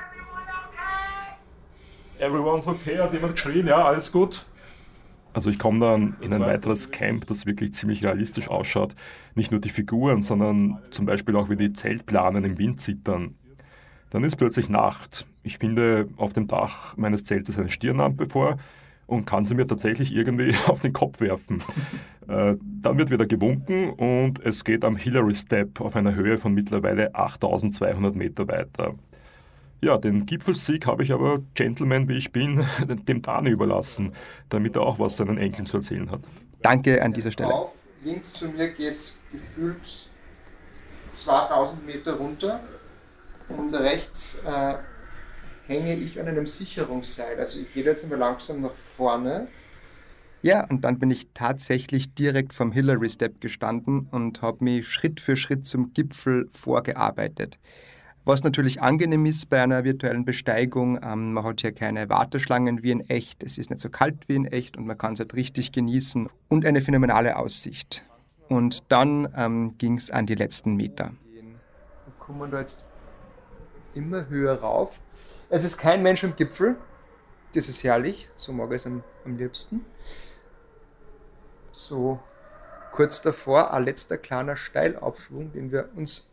Everyone's 2.20 2.68
okay, 2.68 3.00
hat 3.00 3.14
jemand 3.14 3.36
geschrien, 3.36 3.66
ja, 3.68 3.86
alles 3.86 4.12
gut. 4.12 4.46
Also 5.32 5.50
ich 5.50 5.58
komme 5.58 5.80
dann 5.80 6.18
in 6.20 6.34
ein 6.34 6.42
weiteres 6.42 6.92
Camp, 6.92 7.28
das 7.28 7.46
wirklich 7.46 7.74
ziemlich 7.74 8.04
realistisch 8.04 8.50
ausschaut. 8.50 8.94
Nicht 9.36 9.52
nur 9.52 9.62
die 9.62 9.70
Figuren, 9.70 10.22
sondern 10.22 10.80
zum 10.90 11.06
Beispiel 11.06 11.36
auch 11.38 11.50
wie 11.50 11.56
die 11.56 11.72
Zeltplanen 11.72 12.44
im 12.44 12.58
Wind 12.58 12.82
zittern. 12.82 13.36
Dann 14.10 14.24
ist 14.24 14.36
plötzlich 14.36 14.70
Nacht. 14.70 15.26
Ich 15.44 15.60
finde 15.60 16.10
auf 16.18 16.34
dem 16.34 16.48
Dach 16.48 16.98
meines 16.98 17.24
Zeltes 17.24 17.58
eine 17.58 17.70
Stirnlampe 17.70 18.28
vor 18.28 18.58
und 19.10 19.26
kann 19.26 19.46
sie 19.46 19.56
mir 19.56 19.68
tatsächlich 19.68 20.14
irgendwie 20.14 20.54
auf 20.68 20.80
den 20.80 20.94
Kopf 20.94 21.20
werfen. 21.22 21.64
Äh, 22.30 22.58
dann 22.62 23.00
wird 23.00 23.10
wieder 23.10 23.26
gewunken 23.26 23.90
und 23.90 24.40
es 24.46 24.64
geht 24.64 24.86
am 24.86 24.96
Hillary 24.96 25.34
Step 25.34 25.82
auf 25.82 25.96
einer 25.96 26.14
Höhe 26.14 26.38
von 26.38 26.54
mittlerweile 26.54 27.16
8200 27.16 28.14
Meter 28.14 28.48
weiter. 28.48 28.94
Ja, 29.82 29.98
den 29.98 30.28
Gipfelsieg 30.28 30.86
habe 30.86 31.02
ich 31.02 31.12
aber, 31.12 31.40
Gentleman 31.56 32.08
wie 32.08 32.20
ich 32.20 32.32
bin, 32.32 32.64
dem 33.08 33.24
Dani 33.24 33.50
überlassen, 33.50 34.14
damit 34.50 34.76
er 34.76 34.84
auch 34.84 35.00
was 35.00 35.18
seinen 35.18 35.40
Enkeln 35.40 35.66
zu 35.66 35.78
erzählen 35.78 36.12
hat. 36.12 36.20
Danke 36.62 37.02
an 37.02 37.14
dieser 37.14 37.32
Stelle. 37.32 37.52
Auf, 37.52 37.74
links 38.04 38.38
von 38.38 38.56
mir 38.56 38.70
geht 38.74 38.94
es 38.94 39.24
gefühlt 39.32 40.12
2000 41.14 41.88
Meter 41.88 42.14
runter 42.14 42.60
und 43.48 43.74
rechts 43.74 44.44
äh, 44.46 44.76
hänge 45.70 45.96
ich 45.96 46.20
an 46.20 46.28
einem 46.28 46.48
Sicherungsseil. 46.48 47.40
Also 47.40 47.62
ich 47.62 47.74
gehe 47.74 47.84
jetzt 47.84 48.04
immer 48.04 48.18
langsam 48.18 48.62
nach 48.62 48.74
vorne. 48.74 49.48
Ja, 50.42 50.66
und 50.68 50.84
dann 50.84 51.00
bin 51.00 51.12
ich 51.12 51.28
tatsächlich 51.34 52.14
direkt 52.16 52.54
vom 52.54 52.72
Hillary 52.72 53.10
Step 53.10 53.42
gestanden 53.42 54.08
und 54.12 54.42
habe 54.42 54.64
mich 54.64 54.88
Schritt 54.88 55.20
für 55.20 55.36
Schritt 55.36 55.66
zum 55.66 55.94
Gipfel 55.94 56.50
vorgearbeitet. 56.52 57.60
Was 58.26 58.44
natürlich 58.44 58.82
angenehm 58.82 59.26
ist 59.26 59.50
bei 59.50 59.62
einer 59.62 59.84
virtuellen 59.84 60.24
Besteigung, 60.24 61.00
ähm, 61.04 61.34
man 61.34 61.44
hat 61.44 61.62
hier 61.62 61.72
keine 61.72 62.10
Warteschlangen 62.10 62.84
wie 62.84 62.92
in 62.92 63.02
echt, 63.10 63.44
es 63.44 63.58
ist 63.58 63.70
nicht 63.70 63.82
so 63.82 63.90
kalt 63.90 64.28
wie 64.28 64.36
in 64.36 64.46
echt 64.46 64.78
und 64.78 64.86
man 64.86 64.98
kann 64.98 65.14
es 65.14 65.20
halt 65.20 65.34
richtig 65.34 65.72
genießen 65.72 66.30
und 66.48 66.66
eine 66.66 66.82
phänomenale 66.82 67.38
Aussicht. 67.38 68.04
Und 68.48 68.92
dann 68.92 69.28
ähm, 69.36 69.78
ging 69.78 69.96
es 69.96 70.10
an 70.10 70.26
die 70.26 70.36
letzten 70.36 70.76
Meter. 70.76 71.12
Wir 71.34 71.44
kommen 72.18 72.50
da 72.50 72.60
jetzt 72.60 72.88
immer 73.94 74.28
höher 74.30 74.56
rauf. 74.56 75.00
Es 75.50 75.64
ist 75.64 75.78
kein 75.80 76.04
Mensch 76.04 76.24
am 76.24 76.36
Gipfel. 76.36 76.76
Das 77.54 77.68
ist 77.68 77.84
herrlich, 77.84 78.30
so 78.36 78.54
mag 78.54 78.70
ich 78.70 78.76
es 78.76 78.86
am, 78.86 79.04
am 79.26 79.38
liebsten. 79.38 79.84
So 81.72 82.20
kurz 82.92 83.22
davor 83.22 83.74
ein 83.74 83.86
letzter 83.86 84.18
kleiner 84.18 84.56
Steilaufschwung, 84.56 85.52
den 85.52 85.72
wir 85.72 85.90
uns 85.96 86.30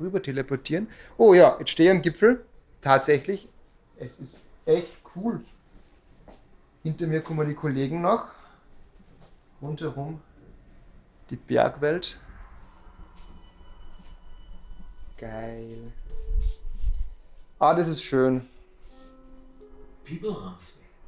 rüber 0.00 0.20
teleportieren. 0.20 0.88
Oh 1.16 1.34
ja, 1.34 1.56
jetzt 1.60 1.70
stehe 1.70 1.90
ich 1.90 1.96
am 1.96 2.02
Gipfel. 2.02 2.44
Tatsächlich, 2.80 3.48
es 3.96 4.18
ist 4.18 4.50
echt 4.64 4.96
cool. 5.14 5.44
Hinter 6.82 7.06
mir 7.06 7.22
kommen 7.22 7.48
die 7.48 7.54
Kollegen 7.54 8.00
noch. 8.00 8.26
Rundherum 9.62 10.20
die 11.30 11.36
Bergwelt. 11.36 12.18
Geil. 15.16 15.92
Ah, 17.64 17.74
das 17.74 17.88
ist 17.88 18.02
schön. 18.02 18.42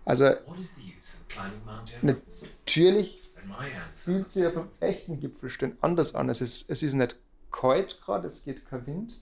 Also, 0.07 0.31
natürlich 2.01 3.23
fühlt 3.93 4.31
sich 4.31 4.47
auf 4.47 4.55
dem 4.55 4.69
echten 4.81 5.21
Gipfelstehen 5.21 5.77
anders 5.83 6.15
an. 6.15 6.31
Es 6.31 6.41
ist, 6.41 6.71
es 6.71 6.83
ist 6.83 6.95
nicht 6.95 7.17
kalt 7.53 8.01
gerade, 8.01 8.29
es 8.29 8.47
geht 8.47 8.67
kein 8.71 8.87
Wind. 8.87 9.21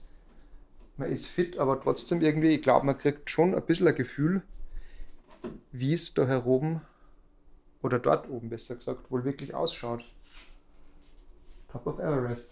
Man 0.95 1.11
ist 1.11 1.27
fit, 1.27 1.57
aber 1.57 1.81
trotzdem 1.81 2.21
irgendwie, 2.21 2.55
ich 2.55 2.61
glaube, 2.61 2.85
man 2.85 2.97
kriegt 2.97 3.29
schon 3.29 3.53
ein 3.53 3.65
bisschen 3.65 3.89
ein 3.89 3.95
Gefühl, 3.95 4.41
wie 5.73 5.91
es 5.91 6.13
da 6.13 6.25
heroben 6.25 6.79
oder 7.81 7.99
dort 7.99 8.29
oben 8.29 8.47
besser 8.47 8.77
gesagt 8.77 9.11
wohl 9.11 9.25
wirklich 9.25 9.53
ausschaut. 9.53 10.05
Top 11.69 11.85
of 11.85 11.99
Everest. 11.99 12.51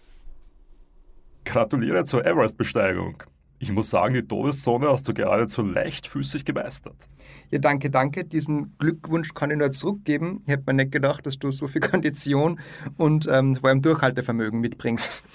Gratuliere 1.46 2.04
zur 2.04 2.26
Everest-Besteigung. 2.26 3.22
Ich 3.64 3.72
muss 3.72 3.88
sagen, 3.88 4.12
die 4.12 4.20
Todeszone 4.20 4.90
hast 4.90 5.08
du 5.08 5.14
geradezu 5.14 5.62
leichtfüßig 5.62 6.44
gemeistert. 6.44 7.08
Ja, 7.50 7.58
danke, 7.58 7.88
danke. 7.88 8.22
Diesen 8.26 8.76
Glückwunsch 8.76 9.32
kann 9.32 9.50
ich 9.50 9.56
nur 9.56 9.72
zurückgeben. 9.72 10.42
Ich 10.44 10.52
hätte 10.52 10.64
mir 10.66 10.74
nicht 10.74 10.92
gedacht, 10.92 11.24
dass 11.24 11.38
du 11.38 11.50
so 11.50 11.66
viel 11.66 11.80
Kondition 11.90 12.60
und 12.98 13.26
ähm, 13.26 13.56
vor 13.56 13.70
allem 13.70 13.80
Durchhaltevermögen 13.80 14.60
mitbringst. 14.60 15.22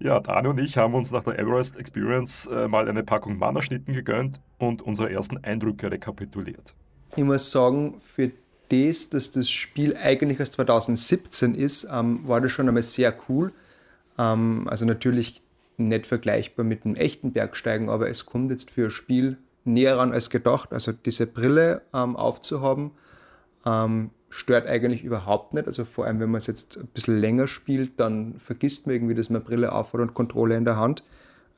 Ja, 0.00 0.18
Dani 0.18 0.48
und 0.48 0.58
ich 0.58 0.76
haben 0.78 0.94
uns 0.94 1.12
nach 1.12 1.22
der 1.22 1.38
Everest 1.38 1.76
Experience 1.76 2.46
äh, 2.46 2.66
mal 2.66 2.88
eine 2.88 3.04
Packung 3.04 3.38
Mannerschnitten 3.38 3.94
gegönnt 3.94 4.40
und 4.58 4.82
unsere 4.82 5.12
ersten 5.12 5.38
Eindrücke 5.44 5.92
rekapituliert. 5.92 6.74
Ich 7.14 7.22
muss 7.22 7.52
sagen, 7.52 8.00
für 8.00 8.32
das, 8.68 9.10
dass 9.10 9.30
das 9.30 9.48
Spiel 9.48 9.96
eigentlich 9.96 10.40
aus 10.40 10.50
2017 10.50 11.54
ist, 11.54 11.88
ähm, 11.88 12.26
war 12.26 12.40
das 12.40 12.50
schon 12.50 12.66
einmal 12.66 12.82
sehr 12.82 13.14
cool. 13.28 13.52
Ähm, 14.18 14.66
also 14.68 14.86
natürlich 14.86 15.40
nicht 15.88 16.06
vergleichbar 16.06 16.64
mit 16.64 16.84
einem 16.84 16.94
echten 16.94 17.32
Bergsteigen, 17.32 17.88
aber 17.88 18.08
es 18.08 18.26
kommt 18.26 18.50
jetzt 18.50 18.70
für 18.70 18.84
ein 18.84 18.90
Spiel 18.90 19.38
näher 19.64 19.98
ran 19.98 20.12
als 20.12 20.30
gedacht. 20.30 20.72
Also 20.72 20.92
diese 20.92 21.26
Brille 21.26 21.82
ähm, 21.94 22.16
aufzuhaben, 22.16 22.92
ähm, 23.64 24.10
stört 24.30 24.66
eigentlich 24.66 25.04
überhaupt 25.04 25.54
nicht. 25.54 25.66
Also 25.66 25.84
vor 25.84 26.06
allem, 26.06 26.20
wenn 26.20 26.30
man 26.30 26.38
es 26.38 26.46
jetzt 26.46 26.78
ein 26.78 26.86
bisschen 26.88 27.18
länger 27.18 27.46
spielt, 27.46 28.00
dann 28.00 28.38
vergisst 28.38 28.86
man 28.86 28.96
irgendwie, 28.96 29.14
dass 29.14 29.30
man 29.30 29.42
Brille 29.42 29.72
aufhat 29.72 30.00
und 30.00 30.14
Controller 30.14 30.56
in 30.56 30.64
der 30.64 30.76
Hand. 30.76 31.04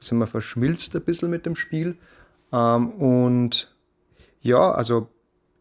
Also 0.01 0.17
man 0.17 0.29
verschmilzt 0.29 0.95
ein 0.97 1.03
bisschen 1.03 1.31
mit 1.31 1.47
dem 1.47 1.55
Spiel. 1.55 1.97
Ähm, 2.53 2.91
und 2.91 3.75
ja, 4.41 4.73
also 4.73 5.09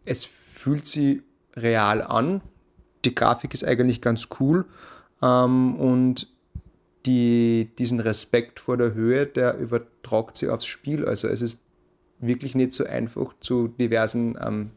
es 0.05 0.25
fühlt 0.25 0.85
sich 0.85 1.21
real 1.55 2.01
an. 2.01 2.41
Die 3.05 3.15
Grafik 3.15 3.53
ist 3.53 3.63
eigentlich 3.63 4.01
ganz 4.01 4.29
cool. 4.39 4.65
Ähm, 5.21 5.75
und 5.75 6.32
die, 7.05 7.69
diesen 7.77 7.99
Respekt 7.99 8.59
vor 8.59 8.77
der 8.77 8.93
Höhe, 8.93 9.25
der 9.25 9.57
übertragt 9.57 10.37
sich 10.37 10.49
aufs 10.49 10.65
Spiel. 10.65 11.05
Also 11.05 11.27
es 11.27 11.41
ist 11.41 11.65
wirklich 12.19 12.55
nicht 12.55 12.73
so 12.73 12.85
einfach, 12.85 13.33
zu 13.39 13.67
diversen 13.67 14.37
ähm, 14.41 14.71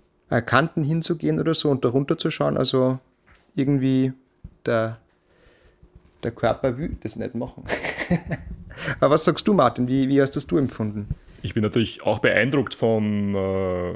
Kanten 0.45 0.83
hinzugehen 0.83 1.38
oder 1.38 1.54
so 1.54 1.71
und 1.71 1.85
darunter 1.85 2.18
zu 2.18 2.30
schauen. 2.30 2.56
Also 2.56 2.99
irgendwie 3.54 4.12
der, 4.64 4.99
der 6.23 6.33
Körper 6.33 6.78
will 6.78 6.97
das 7.00 7.16
nicht 7.16 7.35
machen. 7.35 7.64
Aber 9.00 9.14
was 9.14 9.25
sagst 9.25 9.47
du, 9.47 9.54
Martin? 9.54 9.88
Wie, 9.88 10.09
wie 10.09 10.21
hast 10.21 10.33
das 10.33 10.47
du 10.47 10.59
empfunden? 10.59 11.09
Ich 11.42 11.54
bin 11.54 11.62
natürlich 11.62 12.02
auch 12.02 12.18
beeindruckt 12.18 12.75
von 12.75 13.35
äh, 13.35 13.95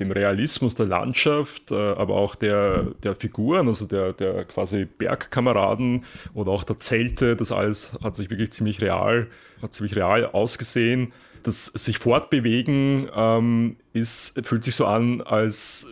dem 0.00 0.10
Realismus 0.10 0.74
der 0.74 0.86
Landschaft, 0.86 1.70
äh, 1.70 1.74
aber 1.74 2.14
auch 2.14 2.34
der, 2.34 2.88
der 3.02 3.14
Figuren, 3.14 3.68
also 3.68 3.86
der, 3.86 4.12
der 4.12 4.44
quasi 4.44 4.84
Bergkameraden 4.84 6.04
oder 6.34 6.52
auch 6.52 6.64
der 6.64 6.78
Zelte. 6.78 7.36
Das 7.36 7.52
alles 7.52 7.92
hat 8.02 8.16
sich 8.16 8.30
wirklich 8.30 8.52
ziemlich 8.52 8.80
real, 8.80 9.26
hat 9.62 9.74
ziemlich 9.74 9.96
real 9.96 10.26
ausgesehen 10.26 11.12
das 11.42 11.66
sich 11.66 11.98
fortbewegen 11.98 13.08
ähm, 13.14 13.76
ist, 13.92 14.44
fühlt 14.46 14.64
sich 14.64 14.74
so 14.74 14.86
an, 14.86 15.20
als 15.20 15.86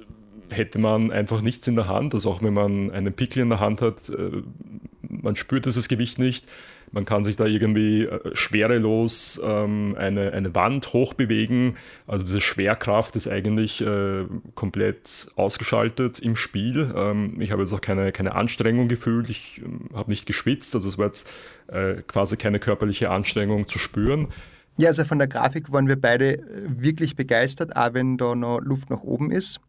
hätte 0.50 0.78
man 0.78 1.10
einfach 1.10 1.40
nichts 1.40 1.66
in 1.66 1.76
der 1.76 1.88
Hand. 1.88 2.14
Also 2.14 2.30
auch 2.30 2.42
wenn 2.42 2.54
man 2.54 2.90
einen 2.90 3.12
Pickel 3.12 3.42
in 3.42 3.48
der 3.48 3.60
Hand 3.60 3.80
hat, 3.80 4.08
äh, 4.08 4.42
man 5.08 5.36
spürt 5.36 5.66
dieses 5.66 5.88
Gewicht 5.88 6.18
nicht. 6.18 6.46
Man 6.96 7.04
kann 7.04 7.24
sich 7.24 7.36
da 7.36 7.44
irgendwie 7.44 8.04
äh, 8.04 8.34
schwerelos 8.34 9.38
ähm, 9.44 9.94
eine, 9.98 10.32
eine 10.32 10.54
Wand 10.54 10.94
hochbewegen. 10.94 11.76
Also 12.06 12.24
diese 12.24 12.40
Schwerkraft 12.40 13.16
ist 13.16 13.28
eigentlich 13.28 13.82
äh, 13.82 14.24
komplett 14.54 15.26
ausgeschaltet 15.36 16.20
im 16.20 16.36
Spiel. 16.36 16.90
Ähm, 16.96 17.38
ich 17.38 17.52
habe 17.52 17.60
jetzt 17.60 17.74
auch 17.74 17.82
keine, 17.82 18.12
keine 18.12 18.34
Anstrengung 18.34 18.88
gefühlt. 18.88 19.28
Ich 19.28 19.60
ähm, 19.62 19.90
habe 19.92 20.10
nicht 20.10 20.24
geschwitzt. 20.24 20.74
Also 20.74 20.88
es 20.88 20.96
war 20.96 21.08
jetzt 21.08 21.28
äh, 21.66 21.96
quasi 22.06 22.38
keine 22.38 22.58
körperliche 22.60 23.10
Anstrengung 23.10 23.66
zu 23.66 23.78
spüren. 23.78 24.28
Ja, 24.78 24.88
also 24.88 25.04
von 25.04 25.18
der 25.18 25.28
Grafik 25.28 25.70
waren 25.70 25.88
wir 25.88 26.00
beide 26.00 26.38
äh, 26.38 26.42
wirklich 26.66 27.14
begeistert, 27.14 27.76
auch 27.76 27.92
wenn 27.92 28.16
da 28.16 28.34
noch 28.34 28.60
Luft 28.60 28.88
nach 28.88 29.02
oben 29.02 29.30
ist. 29.30 29.60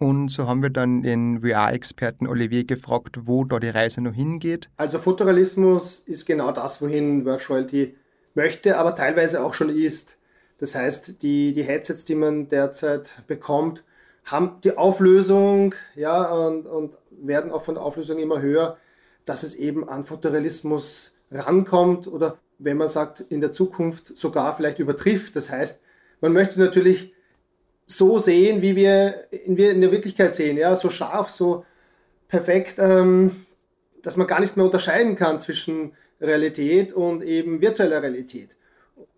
Und 0.00 0.30
so 0.30 0.46
haben 0.46 0.62
wir 0.62 0.70
dann 0.70 1.02
den 1.02 1.40
VR-Experten 1.40 2.26
Olivier 2.26 2.64
gefragt, 2.64 3.18
wo 3.26 3.44
da 3.44 3.58
die 3.58 3.68
Reise 3.68 4.00
noch 4.00 4.14
hingeht. 4.14 4.70
Also 4.78 4.98
Fotorealismus 4.98 5.98
ist 5.98 6.24
genau 6.24 6.52
das, 6.52 6.80
wohin 6.80 7.26
Virtuality 7.26 7.94
möchte, 8.34 8.78
aber 8.78 8.96
teilweise 8.96 9.44
auch 9.44 9.52
schon 9.52 9.68
ist. 9.68 10.16
Das 10.56 10.74
heißt, 10.74 11.22
die, 11.22 11.52
die 11.52 11.64
Headsets, 11.64 12.04
die 12.04 12.14
man 12.14 12.48
derzeit 12.48 13.24
bekommt, 13.26 13.84
haben 14.24 14.56
die 14.64 14.78
Auflösung 14.78 15.74
ja, 15.94 16.24
und, 16.32 16.66
und 16.66 16.94
werden 17.10 17.52
auch 17.52 17.62
von 17.62 17.74
der 17.74 17.84
Auflösung 17.84 18.18
immer 18.18 18.40
höher, 18.40 18.78
dass 19.26 19.42
es 19.42 19.54
eben 19.54 19.86
an 19.86 20.06
Fotorealismus 20.06 21.18
rankommt 21.30 22.06
oder 22.06 22.38
wenn 22.58 22.78
man 22.78 22.88
sagt, 22.88 23.20
in 23.20 23.42
der 23.42 23.52
Zukunft 23.52 24.16
sogar 24.16 24.56
vielleicht 24.56 24.78
übertrifft. 24.78 25.36
Das 25.36 25.50
heißt, 25.50 25.82
man 26.22 26.32
möchte 26.32 26.58
natürlich 26.58 27.12
so 27.90 28.18
sehen, 28.18 28.62
wie 28.62 28.76
wir 28.76 29.26
in, 29.30 29.56
in 29.56 29.80
der 29.80 29.92
Wirklichkeit 29.92 30.34
sehen, 30.34 30.56
ja, 30.56 30.76
so 30.76 30.90
scharf, 30.90 31.28
so 31.28 31.64
perfekt, 32.28 32.76
ähm, 32.78 33.32
dass 34.02 34.16
man 34.16 34.26
gar 34.26 34.40
nicht 34.40 34.56
mehr 34.56 34.64
unterscheiden 34.64 35.16
kann 35.16 35.40
zwischen 35.40 35.92
Realität 36.20 36.92
und 36.92 37.22
eben 37.22 37.60
virtueller 37.60 38.02
Realität. 38.02 38.56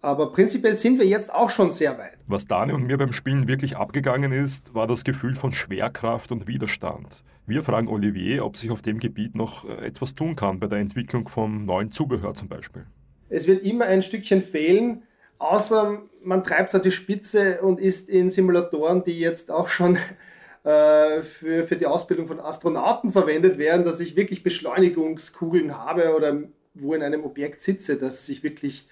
Aber 0.00 0.32
prinzipiell 0.32 0.76
sind 0.76 0.98
wir 0.98 1.06
jetzt 1.06 1.32
auch 1.32 1.50
schon 1.50 1.70
sehr 1.70 1.96
weit. 1.98 2.18
Was 2.26 2.46
Dani 2.46 2.72
und 2.72 2.86
mir 2.86 2.98
beim 2.98 3.12
Spielen 3.12 3.46
wirklich 3.46 3.76
abgegangen 3.76 4.32
ist, 4.32 4.74
war 4.74 4.86
das 4.86 5.04
Gefühl 5.04 5.34
von 5.34 5.52
Schwerkraft 5.52 6.32
und 6.32 6.48
Widerstand. 6.48 7.22
Wir 7.46 7.62
fragen 7.62 7.88
Olivier, 7.88 8.44
ob 8.44 8.56
sich 8.56 8.70
auf 8.70 8.82
dem 8.82 8.98
Gebiet 8.98 9.34
noch 9.34 9.68
äh, 9.68 9.86
etwas 9.86 10.14
tun 10.14 10.34
kann, 10.34 10.58
bei 10.58 10.66
der 10.66 10.78
Entwicklung 10.78 11.28
von 11.28 11.64
neuen 11.66 11.90
Zubehör 11.90 12.34
zum 12.34 12.48
Beispiel. 12.48 12.86
Es 13.28 13.46
wird 13.46 13.64
immer 13.64 13.84
ein 13.84 14.02
Stückchen 14.02 14.42
fehlen, 14.42 15.02
außer 15.38 16.02
man 16.24 16.44
treibt 16.44 16.68
es 16.68 16.74
an 16.74 16.82
die 16.82 16.90
Spitze 16.90 17.60
und 17.62 17.80
ist 17.80 18.08
in 18.08 18.30
Simulatoren, 18.30 19.02
die 19.04 19.18
jetzt 19.18 19.50
auch 19.50 19.68
schon 19.68 19.96
äh, 20.64 21.22
für, 21.22 21.66
für 21.66 21.76
die 21.76 21.86
Ausbildung 21.86 22.26
von 22.26 22.40
Astronauten 22.40 23.10
verwendet 23.10 23.58
werden, 23.58 23.84
dass 23.84 24.00
ich 24.00 24.16
wirklich 24.16 24.42
Beschleunigungskugeln 24.42 25.76
habe 25.76 26.14
oder 26.14 26.42
wo 26.74 26.94
in 26.94 27.02
einem 27.02 27.24
Objekt 27.24 27.60
sitze, 27.60 27.98
das 27.98 28.26
sich 28.26 28.42
wirklich 28.42 28.88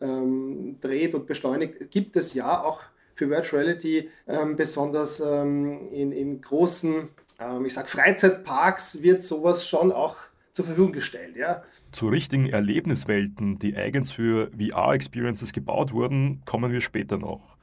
ähm, 0.00 0.78
dreht 0.80 1.14
und 1.14 1.26
beschleunigt, 1.26 1.90
gibt 1.90 2.16
es 2.16 2.34
ja 2.34 2.62
auch 2.62 2.80
für 3.14 3.28
Virtual 3.28 3.62
Reality 3.62 4.10
ähm, 4.26 4.56
besonders 4.56 5.20
ähm, 5.20 5.90
in, 5.92 6.10
in 6.12 6.40
großen, 6.40 7.08
ähm, 7.38 7.66
ich 7.66 7.74
sag 7.74 7.88
Freizeitparks 7.88 9.02
wird 9.02 9.22
sowas 9.22 9.68
schon 9.68 9.92
auch 9.92 10.16
zur 10.52 10.64
Verfügung 10.64 10.92
gestellt. 10.92 11.36
Ja. 11.36 11.62
Zu 11.92 12.08
richtigen 12.08 12.48
Erlebniswelten, 12.48 13.58
die 13.58 13.74
eigens 13.74 14.12
für 14.12 14.50
VR-Experiences 14.58 15.52
gebaut 15.52 15.92
wurden, 15.92 16.42
kommen 16.44 16.72
wir 16.72 16.80
später 16.80 17.18
noch. 17.18 17.56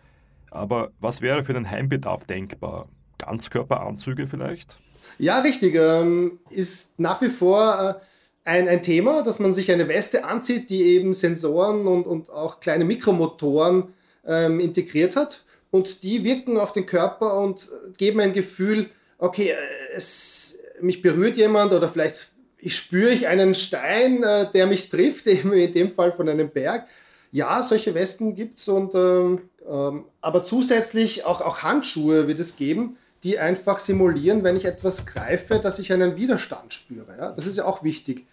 Aber 0.51 0.91
was 0.99 1.21
wäre 1.21 1.43
für 1.43 1.53
den 1.53 1.69
Heimbedarf 1.69 2.25
denkbar? 2.25 2.89
Ganzkörperanzüge 3.17 4.27
vielleicht? 4.27 4.79
Ja, 5.17 5.39
richtig. 5.39 5.75
Ähm, 5.75 6.39
ist 6.49 6.99
nach 6.99 7.21
wie 7.21 7.29
vor 7.29 7.99
äh, 8.43 8.49
ein, 8.49 8.67
ein 8.67 8.83
Thema, 8.83 9.23
dass 9.23 9.39
man 9.39 9.53
sich 9.53 9.71
eine 9.71 9.87
Weste 9.87 10.25
anzieht, 10.25 10.69
die 10.69 10.83
eben 10.83 11.13
Sensoren 11.13 11.85
und, 11.87 12.05
und 12.05 12.29
auch 12.29 12.59
kleine 12.59 12.85
Mikromotoren 12.85 13.93
ähm, 14.25 14.59
integriert 14.59 15.15
hat. 15.15 15.43
Und 15.71 16.03
die 16.03 16.23
wirken 16.23 16.57
auf 16.57 16.73
den 16.73 16.85
Körper 16.85 17.39
und 17.39 17.69
geben 17.97 18.19
ein 18.19 18.33
Gefühl, 18.33 18.89
okay, 19.17 19.49
äh, 19.49 19.95
es, 19.95 20.59
mich 20.81 21.01
berührt 21.01 21.37
jemand 21.37 21.73
oder 21.73 21.89
vielleicht 21.89 22.31
ich 22.59 22.75
spüre 22.75 23.11
ich 23.11 23.27
einen 23.27 23.55
Stein, 23.55 24.23
äh, 24.23 24.51
der 24.51 24.67
mich 24.67 24.89
trifft, 24.89 25.27
in 25.27 25.73
dem 25.73 25.91
Fall 25.91 26.11
von 26.11 26.29
einem 26.29 26.49
Berg. 26.49 26.87
Ja, 27.31 27.61
solche 27.61 27.93
Westen 27.93 28.35
gibt 28.35 28.59
es 28.59 28.67
ähm, 28.67 29.41
ähm, 29.67 30.05
aber 30.21 30.43
zusätzlich 30.43 31.25
auch, 31.25 31.41
auch 31.41 31.63
Handschuhe 31.63 32.27
wird 32.27 32.39
es 32.39 32.55
geben, 32.55 32.97
die 33.23 33.39
einfach 33.39 33.79
simulieren, 33.79 34.43
wenn 34.43 34.55
ich 34.55 34.65
etwas 34.65 35.05
greife, 35.05 35.59
dass 35.59 35.79
ich 35.79 35.91
einen 35.91 36.15
Widerstand 36.15 36.73
spüre. 36.73 37.15
Ja? 37.17 37.31
Das 37.31 37.45
ist 37.45 37.57
ja 37.57 37.65
auch 37.65 37.83
wichtig. 37.83 38.25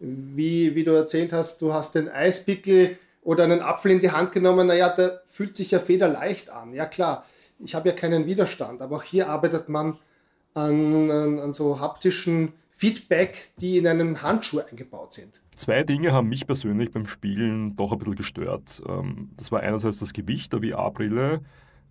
Wie, 0.00 0.74
wie 0.74 0.82
du 0.82 0.92
erzählt 0.92 1.32
hast, 1.32 1.60
du 1.60 1.72
hast 1.74 1.94
den 1.94 2.08
Eispickel 2.08 2.98
oder 3.22 3.44
einen 3.44 3.60
Apfel 3.60 3.92
in 3.92 4.00
die 4.00 4.10
Hand 4.10 4.32
genommen, 4.32 4.66
naja, 4.66 4.88
der 4.88 5.22
fühlt 5.26 5.54
sich 5.54 5.70
ja 5.70 5.78
federleicht 5.78 6.50
an. 6.50 6.72
Ja 6.72 6.86
klar, 6.86 7.26
ich 7.62 7.74
habe 7.74 7.90
ja 7.90 7.94
keinen 7.94 8.26
Widerstand, 8.26 8.80
aber 8.80 8.96
auch 8.96 9.02
hier 9.02 9.28
arbeitet 9.28 9.68
man 9.68 9.98
an, 10.54 11.10
an, 11.10 11.38
an 11.38 11.52
so 11.52 11.80
haptischen 11.80 12.54
Feedback, 12.80 13.50
die 13.60 13.76
in 13.76 13.86
einem 13.86 14.22
Handschuh 14.22 14.60
eingebaut 14.60 15.12
sind. 15.12 15.42
Zwei 15.54 15.82
Dinge 15.82 16.12
haben 16.12 16.30
mich 16.30 16.46
persönlich 16.46 16.90
beim 16.90 17.06
Spielen 17.06 17.76
doch 17.76 17.92
ein 17.92 17.98
bisschen 17.98 18.14
gestört. 18.14 18.82
Ähm, 18.88 19.28
das 19.36 19.52
war 19.52 19.60
einerseits 19.60 19.98
das 19.98 20.14
Gewicht 20.14 20.50
der 20.54 20.62
VR-Brille, 20.62 21.42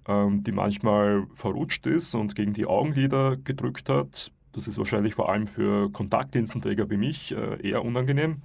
ähm, 0.08 0.44
die 0.44 0.52
manchmal 0.52 1.28
verrutscht 1.36 1.86
ist 1.86 2.16
und 2.16 2.34
gegen 2.34 2.54
die 2.54 2.66
Augenlider 2.66 3.38
gedrückt 3.38 3.88
hat. 3.88 4.32
Das 4.52 4.68
ist 4.68 4.80
wahrscheinlich 4.80 5.14
vor 5.14 5.30
allem 5.30 5.46
für 5.46 5.92
Kontaktlinzenträger 5.92 6.90
wie 6.90 6.98
mich 6.98 7.34
äh, 7.34 7.62
eher 7.62 7.86
unangenehm. 7.86 8.42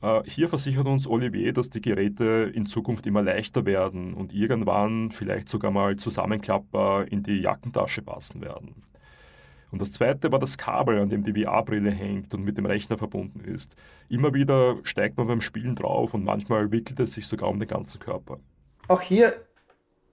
Äh, 0.00 0.22
hier 0.24 0.48
versichert 0.48 0.86
uns 0.86 1.06
Olivier, 1.06 1.52
dass 1.52 1.68
die 1.68 1.82
Geräte 1.82 2.50
in 2.54 2.64
Zukunft 2.64 3.06
immer 3.06 3.20
leichter 3.20 3.66
werden 3.66 4.14
und 4.14 4.32
irgendwann 4.32 5.10
vielleicht 5.10 5.50
sogar 5.50 5.70
mal 5.70 5.96
zusammenklappbar 5.96 7.12
in 7.12 7.22
die 7.22 7.40
Jackentasche 7.42 8.00
passen 8.00 8.40
werden. 8.40 8.84
Und 9.70 9.82
das 9.82 9.92
zweite 9.92 10.32
war 10.32 10.38
das 10.38 10.56
Kabel, 10.56 10.98
an 10.98 11.10
dem 11.10 11.24
die 11.24 11.44
VR-Brille 11.44 11.90
hängt 11.90 12.32
und 12.34 12.42
mit 12.42 12.56
dem 12.56 12.66
Rechner 12.66 12.96
verbunden 12.96 13.40
ist. 13.40 13.76
Immer 14.08 14.32
wieder 14.32 14.78
steigt 14.82 15.18
man 15.18 15.26
beim 15.26 15.40
Spielen 15.40 15.74
drauf 15.74 16.14
und 16.14 16.24
manchmal 16.24 16.70
wickelt 16.72 16.98
es 17.00 17.14
sich 17.14 17.26
sogar 17.26 17.50
um 17.50 17.58
den 17.58 17.68
ganzen 17.68 17.98
Körper. 17.98 18.40
Auch 18.88 19.02
hier 19.02 19.34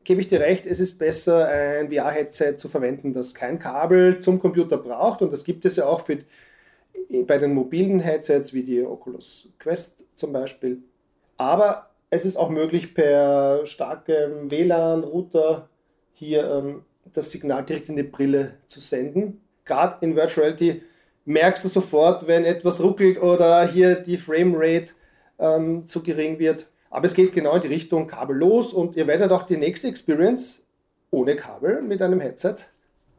gebe 0.03 0.19
ich 0.19 0.27
dir 0.27 0.41
recht, 0.41 0.65
es 0.65 0.79
ist 0.79 0.97
besser, 0.97 1.47
ein 1.47 1.91
VR-Headset 1.91 2.57
zu 2.57 2.67
verwenden, 2.67 3.13
das 3.13 3.33
kein 3.33 3.57
Kabel 3.57 4.19
zum 4.19 4.39
Computer 4.39 4.77
braucht. 4.77 5.21
Und 5.21 5.31
das 5.31 5.45
gibt 5.45 5.63
es 5.65 5.77
ja 5.77 5.85
auch 5.85 6.01
für, 6.01 6.19
bei 7.25 7.37
den 7.37 7.53
mobilen 7.53 8.01
Headsets 8.01 8.53
wie 8.53 8.63
die 8.63 8.83
Oculus 8.83 9.49
Quest 9.57 10.03
zum 10.15 10.33
Beispiel. 10.33 10.79
Aber 11.37 11.91
es 12.09 12.25
ist 12.25 12.35
auch 12.35 12.49
möglich, 12.49 12.93
per 12.93 13.65
starkem 13.65 14.51
WLAN-Router 14.51 15.69
hier 16.13 16.49
ähm, 16.49 16.83
das 17.13 17.31
Signal 17.31 17.63
direkt 17.63 17.89
in 17.89 17.95
die 17.95 18.03
Brille 18.03 18.55
zu 18.67 18.79
senden 18.79 19.41
gerade 19.65 19.97
in 20.05 20.15
Virtual 20.15 20.45
Reality 20.45 20.81
merkst 21.25 21.65
du 21.65 21.69
sofort, 21.69 22.27
wenn 22.27 22.45
etwas 22.45 22.81
ruckelt 22.81 23.21
oder 23.21 23.67
hier 23.67 23.95
die 23.95 24.17
Framerate 24.17 24.93
ähm, 25.39 25.85
zu 25.87 26.01
gering 26.01 26.39
wird. 26.39 26.67
Aber 26.89 27.05
es 27.05 27.13
geht 27.13 27.33
genau 27.33 27.55
in 27.55 27.61
die 27.61 27.67
Richtung 27.67 28.07
kabellos 28.07 28.71
und 28.71 28.95
ihr 28.95 29.07
werdet 29.07 29.31
auch 29.31 29.43
die 29.43 29.57
nächste 29.57 29.87
Experience 29.87 30.65
ohne 31.11 31.35
Kabel 31.35 31.81
mit 31.81 32.01
einem 32.01 32.21
Headset 32.21 32.55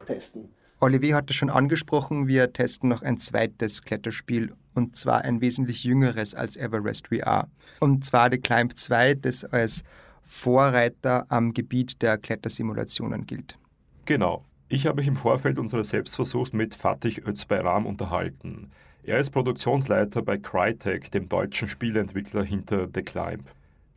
testen. 0.05 0.49
Olivier 0.79 1.15
hatte 1.15 1.33
schon 1.33 1.49
angesprochen, 1.49 2.27
wir 2.27 2.53
testen 2.53 2.89
noch 2.89 3.01
ein 3.01 3.17
zweites 3.17 3.81
Kletterspiel 3.81 4.53
und 4.75 4.95
zwar 4.95 5.21
ein 5.21 5.41
wesentlich 5.41 5.83
jüngeres 5.83 6.35
als 6.35 6.55
Everest 6.55 7.07
VR. 7.07 7.47
Und 7.79 8.05
zwar 8.05 8.29
The 8.31 8.37
Climb 8.37 8.77
2, 8.77 9.15
das 9.15 9.43
als 9.43 9.83
Vorreiter 10.23 11.25
am 11.29 11.53
Gebiet 11.53 12.01
der 12.01 12.17
Klettersimulationen 12.17 13.25
gilt. 13.25 13.57
Genau. 14.05 14.45
Ich 14.69 14.85
habe 14.85 14.97
mich 14.97 15.07
im 15.07 15.15
Vorfeld 15.15 15.59
unseres 15.59 15.89
Selbstversuchs 15.89 16.51
mit 16.51 16.75
Fatih 16.75 17.21
Özbayram 17.25 17.85
unterhalten. 17.85 18.69
Er 19.01 19.17
ist 19.17 19.29
Produktionsleiter 19.29 20.21
bei 20.21 20.37
Crytek, 20.37 21.09
dem 21.09 21.29
deutschen 21.29 21.69
Spieleentwickler 21.69 22.43
hinter 22.43 22.89
The 22.93 23.01
Climb. 23.01 23.45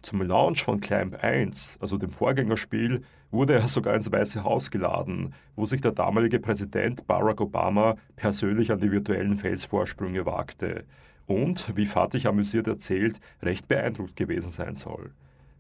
Zum 0.01 0.23
Launch 0.23 0.63
von 0.63 0.81
Climb 0.81 1.17
1, 1.25 1.79
also 1.81 1.99
dem 1.99 2.11
Vorgängerspiel, 2.11 3.03
wurde 3.33 3.55
er 3.55 3.67
sogar 3.67 3.97
ins 3.97 4.13
Weiße 4.13 4.45
Haus 4.45 4.71
geladen, 4.71 5.35
wo 5.57 5.67
sich 5.67 5.81
der 5.81 5.91
damalige 5.91 6.39
Präsident 6.39 7.05
Barack 7.09 7.41
Obama 7.41 7.97
persönlich 8.15 8.71
an 8.71 8.79
die 8.79 8.93
virtuellen 8.93 9.39
Felsvorsprünge 9.39 10.25
wagte 10.25 10.85
und, 11.27 11.73
wie 11.75 11.87
Fatih 11.87 12.29
amüsiert 12.29 12.69
erzählt, 12.69 13.19
recht 13.43 13.67
beeindruckt 13.67 14.15
gewesen 14.15 14.51
sein 14.51 14.77
soll. 14.77 15.11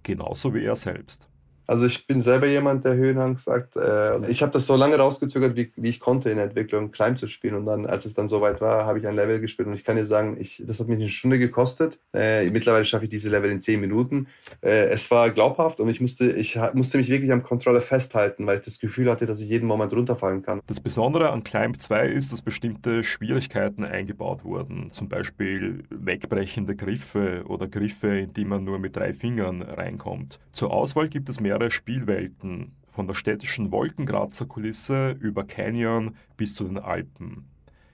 Genauso 0.04 0.54
wie 0.54 0.64
er 0.64 0.76
selbst. 0.76 1.29
Also 1.70 1.86
ich 1.86 2.08
bin 2.08 2.20
selber 2.20 2.48
jemand, 2.48 2.84
der 2.84 2.96
Höhenangst 2.96 3.44
sagt. 3.44 3.76
Äh, 3.76 4.28
ich 4.28 4.42
habe 4.42 4.50
das 4.50 4.66
so 4.66 4.74
lange 4.74 4.96
rausgezögert, 4.96 5.54
wie, 5.54 5.70
wie, 5.76 5.90
ich 5.90 6.00
konnte 6.00 6.28
in 6.28 6.38
der 6.38 6.46
Entwicklung, 6.46 6.90
Climb 6.90 7.16
zu 7.16 7.28
spielen. 7.28 7.54
Und 7.54 7.64
dann, 7.64 7.86
als 7.86 8.06
es 8.06 8.14
dann 8.14 8.26
soweit 8.26 8.60
war, 8.60 8.86
habe 8.86 8.98
ich 8.98 9.06
ein 9.06 9.14
Level 9.14 9.38
gespielt. 9.38 9.68
Und 9.68 9.74
ich 9.74 9.84
kann 9.84 9.94
dir 9.94 10.04
sagen, 10.04 10.36
ich, 10.40 10.60
das 10.66 10.80
hat 10.80 10.88
mich 10.88 10.98
eine 10.98 11.08
Stunde 11.08 11.38
gekostet. 11.38 12.00
Äh, 12.12 12.50
mittlerweile 12.50 12.84
schaffe 12.84 13.04
ich 13.04 13.10
diese 13.10 13.28
Level 13.28 13.52
in 13.52 13.60
zehn 13.60 13.80
Minuten. 13.80 14.26
Äh, 14.62 14.86
es 14.86 15.12
war 15.12 15.30
glaubhaft 15.30 15.78
und 15.78 15.88
ich 15.88 16.00
musste, 16.00 16.32
ich 16.32 16.58
musste 16.72 16.98
mich 16.98 17.08
wirklich 17.08 17.30
am 17.30 17.44
Controller 17.44 17.80
festhalten, 17.80 18.48
weil 18.48 18.56
ich 18.56 18.64
das 18.64 18.80
Gefühl 18.80 19.08
hatte, 19.08 19.26
dass 19.26 19.40
ich 19.40 19.48
jeden 19.48 19.68
Moment 19.68 19.92
runterfallen 19.92 20.42
kann. 20.42 20.62
Das 20.66 20.80
Besondere 20.80 21.30
an 21.30 21.44
Climb 21.44 21.80
2 21.80 22.08
ist, 22.08 22.32
dass 22.32 22.42
bestimmte 22.42 23.04
Schwierigkeiten 23.04 23.84
eingebaut 23.84 24.42
wurden. 24.42 24.90
Zum 24.90 25.08
Beispiel 25.08 25.84
wegbrechende 25.90 26.74
Griffe 26.74 27.44
oder 27.46 27.68
Griffe, 27.68 28.18
in 28.18 28.32
die 28.32 28.44
man 28.44 28.64
nur 28.64 28.80
mit 28.80 28.96
drei 28.96 29.12
Fingern 29.12 29.62
reinkommt. 29.62 30.40
Zur 30.50 30.72
Auswahl 30.72 31.08
gibt 31.08 31.28
es 31.28 31.38
mehrere 31.38 31.59
mehrere 31.60 31.70
Spielwelten, 31.70 32.72
von 32.88 33.06
der 33.06 33.12
städtischen 33.12 33.70
Wolkenkratzerkulisse 33.70 35.10
über 35.20 35.44
Canyon 35.44 36.16
bis 36.38 36.54
zu 36.54 36.64
den 36.64 36.78
Alpen. 36.78 37.44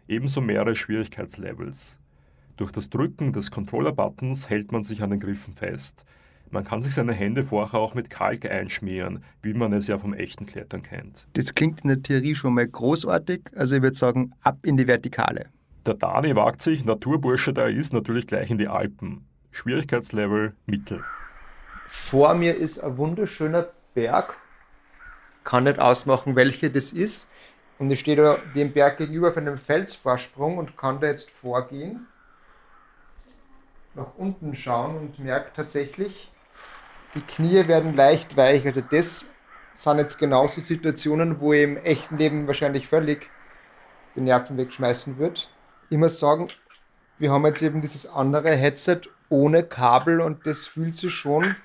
Ebenso 0.07 0.40
mehrere 0.40 0.76
Schwierigkeitslevels. 0.76 2.00
Durch 2.57 2.70
das 2.70 2.90
Drücken 2.90 3.33
des 3.33 3.50
Controller-Buttons 3.50 4.48
hält 4.48 4.70
man 4.70 4.85
sich 4.85 5.02
an 5.02 5.11
den 5.11 5.18
Griffen 5.18 5.55
fest. 5.55 6.05
Man 6.50 6.62
kann 6.62 6.81
sich 6.81 6.94
seine 6.94 7.12
Hände 7.12 7.42
vorher 7.42 7.81
auch 7.81 7.96
mit 7.96 8.09
Kalk 8.09 8.48
einschmieren, 8.48 9.24
wie 9.42 9.52
man 9.52 9.72
es 9.72 9.88
ja 9.88 9.98
vom 9.98 10.14
echten 10.14 10.46
Klettern 10.46 10.83
kennt. 10.83 11.26
Das 11.33 11.52
klingt 11.52 11.81
in 11.81 11.88
der 11.88 12.02
Theorie 12.02 12.37
schon 12.37 12.55
mal 12.55 12.68
großartig, 12.68 13.50
also 13.57 13.74
ich 13.74 13.83
würde 13.83 13.96
sagen, 13.96 14.33
ab 14.42 14.64
in 14.64 14.76
die 14.76 14.87
Vertikale. 14.87 15.46
Der 15.85 15.94
Dani 15.94 16.37
wagt 16.37 16.62
sich, 16.62 16.85
Naturbursche 16.85 17.52
da 17.52 17.66
ist, 17.66 17.92
natürlich 17.92 18.29
gleich 18.29 18.48
in 18.48 18.59
die 18.59 18.68
Alpen. 18.68 19.26
Schwierigkeitslevel 19.50 20.55
Mittel. 20.66 21.02
Vor 21.87 22.35
mir 22.35 22.57
ist 22.57 22.81
ein 22.81 22.96
wunderschöner 22.96 23.68
Berg. 23.94 24.35
Kann 25.44 25.64
nicht 25.64 25.79
ausmachen, 25.79 26.37
welcher 26.37 26.68
das 26.68 26.92
ist. 26.92 27.33
Und 27.79 27.90
ich 27.90 28.01
stehe 28.01 28.16
da 28.16 28.38
dem 28.55 28.72
Berg 28.72 28.99
gegenüber 28.99 29.29
auf 29.29 29.37
einem 29.37 29.59
Felsvorsprung 29.59 30.59
und 30.59 30.77
kann 30.77 31.01
da 31.01 31.09
jetzt 31.09 31.31
vorgehen, 31.31 32.07
nach 33.94 34.14
unten 34.16 34.57
schauen 34.57 34.96
und 34.96 35.18
merke 35.18 35.51
tatsächlich, 35.55 36.31
die 37.14 37.20
Knie 37.20 37.68
werden 37.68 37.94
leicht 37.94 38.37
weich. 38.37 38.64
Also 38.64 38.81
das 38.81 39.35
sind 39.75 39.99
jetzt 39.99 40.18
genauso 40.18 40.61
Situationen, 40.61 41.40
wo 41.40 41.53
ich 41.53 41.62
im 41.62 41.77
echten 41.77 42.18
Leben 42.18 42.46
wahrscheinlich 42.46 42.88
völlig 42.88 43.31
die 44.14 44.20
Nerven 44.20 44.57
wegschmeißen 44.57 45.18
wird. 45.18 45.51
Muss 45.90 46.18
sagen, 46.18 46.49
wir 47.18 47.31
haben 47.31 47.46
jetzt 47.46 47.62
eben 47.62 47.81
dieses 47.81 48.07
andere 48.07 48.55
Headset 48.55 49.03
ohne 49.29 49.64
Kabel 49.64 50.20
und 50.20 50.46
das 50.46 50.66
fühlt 50.66 50.96
sich 50.96 51.14
schon 51.14 51.57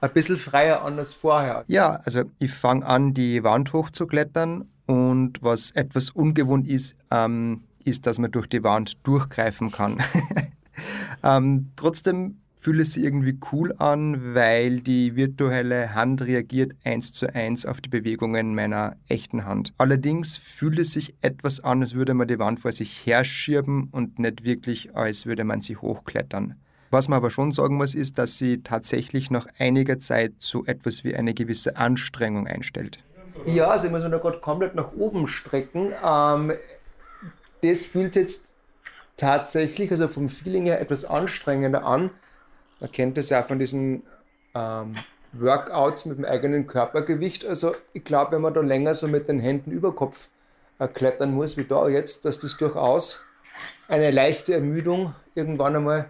ein 0.00 0.12
bisschen 0.12 0.38
freier 0.38 0.82
an 0.82 0.98
als 0.98 1.12
vorher. 1.12 1.64
Ja, 1.66 2.00
also 2.04 2.24
ich 2.38 2.52
fange 2.52 2.86
an, 2.86 3.14
die 3.14 3.42
Wand 3.42 3.72
hochzuklettern 3.72 4.68
und 4.86 5.42
was 5.42 5.70
etwas 5.72 6.10
ungewohnt 6.10 6.66
ist, 6.66 6.96
ähm, 7.10 7.64
ist, 7.84 8.06
dass 8.06 8.18
man 8.18 8.30
durch 8.30 8.46
die 8.46 8.62
Wand 8.62 9.06
durchgreifen 9.06 9.70
kann. 9.70 10.02
ähm, 11.22 11.70
trotzdem 11.76 12.36
fühlt 12.60 12.80
es 12.80 12.92
sich 12.92 13.04
irgendwie 13.04 13.38
cool 13.52 13.74
an, 13.78 14.34
weil 14.34 14.80
die 14.80 15.16
virtuelle 15.16 15.94
Hand 15.94 16.20
reagiert 16.20 16.72
eins 16.84 17.12
zu 17.12 17.34
eins 17.34 17.64
auf 17.64 17.80
die 17.80 17.88
Bewegungen 17.88 18.54
meiner 18.54 18.96
echten 19.08 19.46
Hand. 19.46 19.72
Allerdings 19.78 20.36
fühlt 20.36 20.78
es 20.78 20.92
sich 20.92 21.14
etwas 21.22 21.60
an, 21.60 21.80
als 21.80 21.94
würde 21.94 22.12
man 22.12 22.28
die 22.28 22.38
Wand 22.38 22.60
vor 22.60 22.72
sich 22.72 23.06
herschirben 23.06 23.88
und 23.92 24.18
nicht 24.18 24.44
wirklich, 24.44 24.94
als 24.94 25.24
würde 25.24 25.44
man 25.44 25.62
sie 25.62 25.76
hochklettern. 25.76 26.56
Was 26.90 27.06
man 27.06 27.18
aber 27.18 27.30
schon 27.30 27.52
sagen 27.52 27.76
muss, 27.76 27.94
ist, 27.94 28.18
dass 28.18 28.36
sie 28.36 28.62
tatsächlich 28.62 29.30
nach 29.30 29.46
einiger 29.58 30.00
Zeit 30.00 30.32
so 30.38 30.64
etwas 30.66 31.04
wie 31.04 31.14
eine 31.14 31.34
gewisse 31.34 31.76
Anstrengung 31.76 32.48
einstellt. 32.48 32.98
Ja, 33.46 33.68
also 33.68 33.86
ich 33.86 33.92
muss 33.92 34.02
mich 34.02 34.10
da 34.10 34.18
gerade 34.18 34.40
komplett 34.40 34.74
nach 34.74 34.92
oben 34.92 35.28
strecken. 35.28 35.92
Ähm, 36.04 36.52
das 37.62 37.86
fühlt 37.86 38.12
sich 38.12 38.22
jetzt 38.22 38.54
tatsächlich, 39.16 39.90
also 39.92 40.08
vom 40.08 40.28
Feeling 40.28 40.66
her, 40.66 40.80
etwas 40.80 41.04
anstrengender 41.04 41.84
an. 41.84 42.10
Man 42.80 42.90
kennt 42.90 43.16
das 43.16 43.30
ja 43.30 43.42
von 43.44 43.58
diesen 43.60 44.02
ähm, 44.54 44.94
Workouts 45.32 46.06
mit 46.06 46.18
dem 46.18 46.24
eigenen 46.24 46.66
Körpergewicht. 46.66 47.44
Also 47.44 47.74
ich 47.92 48.02
glaube, 48.02 48.32
wenn 48.32 48.42
man 48.42 48.54
da 48.54 48.62
länger 48.62 48.94
so 48.94 49.06
mit 49.06 49.28
den 49.28 49.38
Händen 49.38 49.70
über 49.70 49.94
Kopf 49.94 50.28
äh, 50.80 50.88
klettern 50.88 51.34
muss, 51.34 51.56
wie 51.56 51.64
da 51.64 51.88
jetzt, 51.88 52.24
dass 52.24 52.40
das 52.40 52.56
durchaus 52.56 53.24
eine 53.86 54.10
leichte 54.10 54.54
Ermüdung 54.54 55.14
irgendwann 55.34 55.76
einmal 55.76 56.08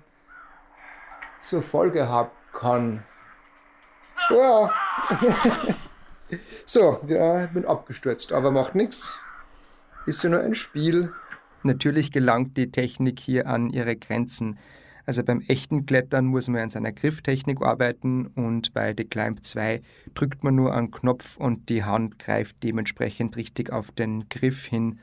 zur 1.41 1.63
Folge 1.63 2.09
haben 2.09 2.31
kann. 2.53 3.03
Ja. 4.31 4.71
so, 6.67 7.01
ja, 7.09 7.45
ich 7.45 7.51
bin 7.51 7.65
abgestürzt, 7.65 8.33
aber 8.33 8.51
macht 8.51 8.75
nichts. 8.75 9.19
Ist 10.07 10.23
ja 10.23 10.31
nur 10.31 10.41
ein 10.41 10.55
Spiel. 10.55 11.13
Natürlich 11.63 12.13
gelangt 12.13 12.57
die 12.57 12.71
Technik 12.71 13.21
hier 13.21 13.47
an 13.47 13.71
ihre 13.71 13.97
Grenzen. 13.97 14.59
Also 15.07 15.25
beim 15.25 15.41
echten 15.49 15.87
Klettern 15.87 16.27
muss 16.27 16.49
man 16.49 16.63
an 16.63 16.71
seiner 16.71 16.93
Grifftechnik 16.93 17.63
arbeiten 17.63 18.29
und 18.29 18.73
bei 18.73 18.95
The 18.97 19.05
Climb 19.05 19.45
2 19.45 19.83
drückt 20.15 20.45
man 20.45 20.55
nur 20.55 20.75
einen 20.75 20.91
Knopf 20.91 21.37
und 21.37 21.69
die 21.69 21.85
Hand 21.85 22.19
greift 22.19 22.63
dementsprechend 22.63 23.37
richtig 23.37 23.73
auf 23.73 23.91
den 23.91 24.29
Griff 24.29 24.67
hin. 24.67 25.01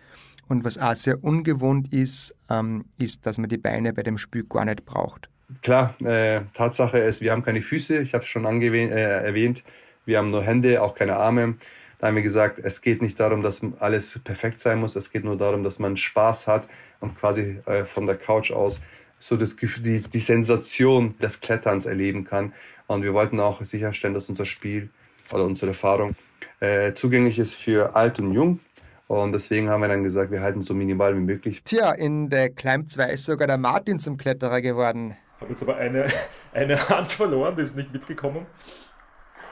Und 0.47 0.63
was 0.63 0.77
auch 0.77 0.95
sehr 0.95 1.23
ungewohnt 1.23 1.91
ist, 1.91 2.33
ähm, 2.49 2.85
ist, 2.97 3.25
dass 3.25 3.37
man 3.37 3.49
die 3.49 3.57
Beine 3.57 3.91
bei 3.91 4.03
dem 4.03 4.17
Spiel 4.17 4.45
gar 4.45 4.63
nicht 4.63 4.85
braucht. 4.85 5.29
Klar, 5.61 5.95
äh, 6.01 6.41
Tatsache 6.53 6.97
ist, 6.99 7.21
wir 7.21 7.31
haben 7.31 7.43
keine 7.43 7.61
Füße, 7.61 7.99
ich 7.99 8.13
habe 8.13 8.23
es 8.23 8.29
schon 8.29 8.45
äh, 8.45 8.89
erwähnt, 8.89 9.63
wir 10.05 10.17
haben 10.17 10.31
nur 10.31 10.43
Hände, 10.43 10.81
auch 10.81 10.93
keine 10.93 11.15
Arme. 11.15 11.55
Da 11.99 12.07
haben 12.07 12.15
wir 12.15 12.21
gesagt, 12.21 12.59
es 12.61 12.81
geht 12.81 13.01
nicht 13.01 13.19
darum, 13.19 13.41
dass 13.41 13.61
alles 13.79 14.19
perfekt 14.23 14.59
sein 14.59 14.79
muss, 14.79 14.95
es 14.95 15.11
geht 15.11 15.23
nur 15.23 15.37
darum, 15.37 15.63
dass 15.63 15.79
man 15.79 15.97
Spaß 15.97 16.47
hat 16.47 16.67
und 16.99 17.17
quasi 17.17 17.59
äh, 17.65 17.85
von 17.85 18.05
der 18.05 18.17
Couch 18.17 18.51
aus 18.51 18.81
so 19.19 19.35
das 19.35 19.57
Gefühl, 19.57 19.83
die, 19.83 20.01
die 20.01 20.19
Sensation 20.19 21.15
des 21.19 21.39
Kletterns 21.39 21.85
erleben 21.85 22.23
kann. 22.23 22.53
Und 22.85 23.03
wir 23.03 23.13
wollten 23.13 23.39
auch 23.39 23.63
sicherstellen, 23.63 24.13
dass 24.13 24.29
unser 24.29 24.45
Spiel 24.45 24.89
oder 25.33 25.43
unsere 25.43 25.71
Erfahrung 25.71 26.15
äh, 26.59 26.93
zugänglich 26.93 27.39
ist 27.39 27.55
für 27.55 27.95
alt 27.95 28.19
und 28.19 28.33
jung. 28.33 28.59
Und 29.07 29.31
deswegen 29.31 29.69
haben 29.69 29.81
wir 29.81 29.87
dann 29.87 30.03
gesagt, 30.03 30.31
wir 30.31 30.41
halten 30.41 30.61
so 30.61 30.73
minimal 30.73 31.15
wie 31.15 31.21
möglich. 31.21 31.63
Tja, 31.63 31.93
in 31.93 32.29
der 32.29 32.49
Climb 32.49 32.89
2 32.89 33.11
ist 33.11 33.25
sogar 33.25 33.47
der 33.47 33.57
Martin 33.57 33.99
zum 33.99 34.17
Kletterer 34.17 34.61
geworden. 34.61 35.15
Habe 35.39 35.51
jetzt 35.51 35.61
aber 35.61 35.77
eine, 35.77 36.07
eine 36.53 36.89
Hand 36.89 37.11
verloren, 37.11 37.55
die 37.55 37.63
ist 37.63 37.75
nicht 37.75 37.93
mitgekommen. 37.93 38.45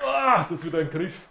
Ah, 0.03 0.43
das 0.43 0.51
ist 0.51 0.65
wieder 0.65 0.79
ein 0.79 0.89
Griff 0.89 1.27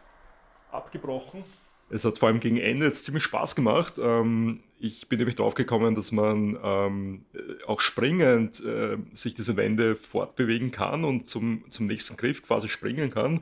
abgebrochen. 0.71 1.45
Es 1.91 2.05
hat 2.05 2.19
vor 2.19 2.29
allem 2.29 2.41
gegen 2.41 2.57
Ende 2.57 2.87
jetzt 2.87 3.05
ziemlich 3.05 3.23
Spaß 3.25 3.55
gemacht. 3.55 3.95
Ähm, 3.99 4.61
ich 4.81 5.09
bin 5.09 5.19
nämlich 5.19 5.37
drauf 5.37 5.55
gekommen, 5.55 5.95
dass 5.95 6.13
man 6.13 6.59
ähm, 6.63 7.25
auch 7.67 7.81
springend 7.81 8.61
äh, 8.65 8.97
sich 9.13 9.35
diese 9.35 9.57
Wände 9.57 9.97
fortbewegen 9.97 10.71
kann 10.71 11.05
und 11.05 11.27
zum, 11.27 11.65
zum 11.71 11.87
nächsten 11.87 12.17
Griff 12.17 12.43
quasi 12.43 12.69
springen 12.69 13.11
kann. 13.11 13.41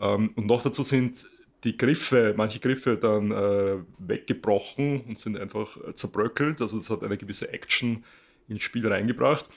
Ähm, 0.00 0.30
und 0.34 0.46
noch 0.46 0.62
dazu 0.62 0.82
sind 0.82 1.28
die 1.64 1.76
Griffe, 1.76 2.34
manche 2.36 2.60
Griffe 2.60 2.96
dann 2.96 3.30
äh, 3.30 3.78
weggebrochen 3.98 5.00
und 5.02 5.18
sind 5.18 5.38
einfach 5.38 5.78
zerbröckelt. 5.94 6.60
Also 6.60 6.78
es 6.78 6.90
hat 6.90 7.02
eine 7.02 7.16
gewisse 7.16 7.52
Action 7.52 8.04
ins 8.48 8.62
Spiel 8.62 8.86
reingebracht. 8.86 9.48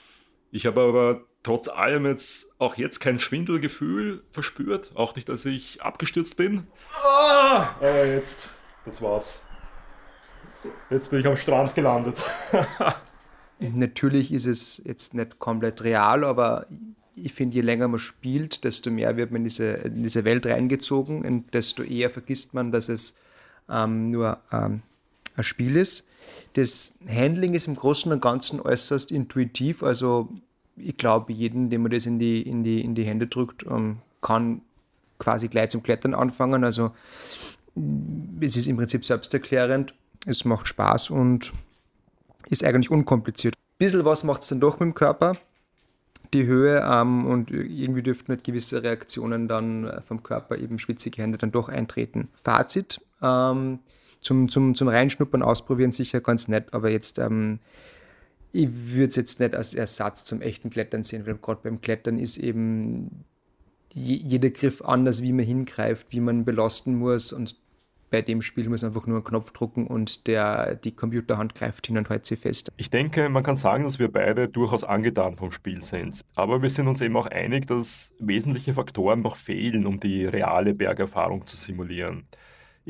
Ich 0.50 0.66
habe 0.66 0.80
aber 0.80 1.24
trotz 1.42 1.68
allem 1.68 2.06
jetzt 2.06 2.52
auch 2.58 2.76
jetzt 2.76 3.00
kein 3.00 3.18
Schwindelgefühl 3.18 4.24
verspürt. 4.30 4.92
Auch 4.94 5.14
nicht, 5.14 5.28
dass 5.28 5.44
ich 5.44 5.82
abgestürzt 5.82 6.36
bin. 6.36 6.66
Ah, 7.02 7.68
aber 7.78 8.06
jetzt, 8.06 8.50
das 8.84 9.00
war's. 9.00 9.42
Jetzt 10.90 11.10
bin 11.10 11.20
ich 11.20 11.26
am 11.26 11.36
Strand 11.36 11.74
gelandet. 11.74 12.20
Natürlich 13.58 14.32
ist 14.32 14.46
es 14.46 14.82
jetzt 14.84 15.14
nicht 15.14 15.38
komplett 15.38 15.82
real, 15.82 16.24
aber 16.24 16.66
ich 17.14 17.32
finde, 17.34 17.56
je 17.56 17.62
länger 17.62 17.88
man 17.88 18.00
spielt, 18.00 18.64
desto 18.64 18.90
mehr 18.90 19.16
wird 19.16 19.30
man 19.30 19.42
in 19.42 19.44
diese, 19.44 19.72
in 19.72 20.02
diese 20.02 20.24
Welt 20.24 20.46
reingezogen 20.46 21.24
und 21.24 21.52
desto 21.54 21.82
eher 21.82 22.10
vergisst 22.10 22.54
man, 22.54 22.72
dass 22.72 22.88
es 22.88 23.18
ähm, 23.68 24.10
nur 24.10 24.40
ähm, 24.52 24.82
ein 25.36 25.44
Spiel 25.44 25.76
ist. 25.76 26.08
Das 26.54 26.98
Handling 27.08 27.54
ist 27.54 27.66
im 27.66 27.76
Großen 27.76 28.10
und 28.10 28.20
Ganzen 28.20 28.60
äußerst 28.60 29.12
intuitiv. 29.12 29.82
Also 29.82 30.28
ich 30.76 30.96
glaube, 30.96 31.32
jeden, 31.32 31.70
dem 31.70 31.82
man 31.82 31.90
das 31.90 32.06
in 32.06 32.18
die, 32.18 32.42
in 32.42 32.64
die, 32.64 32.80
in 32.80 32.94
die 32.94 33.04
Hände 33.04 33.26
drückt, 33.26 33.64
ähm, 33.66 33.98
kann 34.20 34.62
quasi 35.18 35.48
gleich 35.48 35.70
zum 35.70 35.82
Klettern 35.82 36.14
anfangen. 36.14 36.64
Also 36.64 36.92
es 38.40 38.56
ist 38.56 38.66
im 38.66 38.76
Prinzip 38.76 39.04
selbsterklärend. 39.04 39.94
Es 40.26 40.44
macht 40.44 40.66
Spaß 40.68 41.10
und 41.10 41.52
ist 42.48 42.64
eigentlich 42.64 42.90
unkompliziert. 42.90 43.54
Ein 43.54 43.78
bisschen 43.78 44.04
was 44.04 44.24
macht 44.24 44.42
es 44.42 44.48
dann 44.48 44.60
doch 44.60 44.80
mit 44.80 44.88
dem 44.88 44.94
Körper. 44.94 45.36
Die 46.32 46.46
Höhe 46.46 46.86
ähm, 46.88 47.26
und 47.26 47.50
irgendwie 47.50 48.02
dürften 48.02 48.32
nicht 48.32 48.44
gewisse 48.44 48.82
Reaktionen 48.82 49.48
dann 49.48 50.02
vom 50.06 50.22
Körper, 50.22 50.58
eben 50.58 50.78
schwitzige 50.78 51.22
Hände, 51.22 51.38
dann 51.38 51.50
doch 51.50 51.68
eintreten. 51.68 52.28
Fazit, 52.36 53.00
ähm, 53.20 53.80
zum, 54.20 54.48
zum, 54.48 54.74
zum 54.74 54.88
Reinschnuppern, 54.88 55.42
Ausprobieren 55.42 55.92
sicher 55.92 56.20
ganz 56.20 56.48
nett, 56.48 56.72
aber 56.72 56.90
jetzt, 56.90 57.18
ähm, 57.18 57.58
ich 58.52 58.68
würde 58.70 59.10
es 59.10 59.16
jetzt 59.16 59.40
nicht 59.40 59.54
als 59.54 59.74
Ersatz 59.74 60.24
zum 60.24 60.42
echten 60.42 60.70
Klettern 60.70 61.04
sehen, 61.04 61.26
weil 61.26 61.36
gerade 61.36 61.60
beim 61.62 61.80
Klettern 61.80 62.18
ist 62.18 62.36
eben 62.36 63.24
jeder 63.92 64.50
Griff 64.50 64.82
anders, 64.82 65.22
wie 65.22 65.32
man 65.32 65.44
hingreift, 65.44 66.08
wie 66.10 66.20
man 66.20 66.44
belasten 66.44 66.94
muss 66.96 67.32
und 67.32 67.56
bei 68.10 68.22
dem 68.22 68.42
Spiel 68.42 68.68
muss 68.68 68.82
man 68.82 68.90
einfach 68.90 69.06
nur 69.06 69.18
einen 69.18 69.24
Knopf 69.24 69.52
drücken 69.52 69.86
und 69.86 70.26
der, 70.26 70.74
die 70.74 70.92
Computerhand 70.92 71.54
greift 71.54 71.86
hin 71.86 71.96
und 71.96 72.10
hält 72.10 72.26
sie 72.26 72.36
fest. 72.36 72.70
Ich 72.76 72.90
denke, 72.90 73.28
man 73.28 73.42
kann 73.42 73.56
sagen, 73.56 73.84
dass 73.84 73.98
wir 73.98 74.10
beide 74.10 74.48
durchaus 74.48 74.84
angetan 74.84 75.36
vom 75.36 75.52
Spiel 75.52 75.80
sind. 75.82 76.24
Aber 76.34 76.60
wir 76.60 76.70
sind 76.70 76.88
uns 76.88 77.00
eben 77.00 77.16
auch 77.16 77.26
einig, 77.26 77.66
dass 77.66 78.12
wesentliche 78.18 78.74
Faktoren 78.74 79.22
noch 79.22 79.36
fehlen, 79.36 79.86
um 79.86 80.00
die 80.00 80.24
reale 80.24 80.74
Bergerfahrung 80.74 81.46
zu 81.46 81.56
simulieren. 81.56 82.26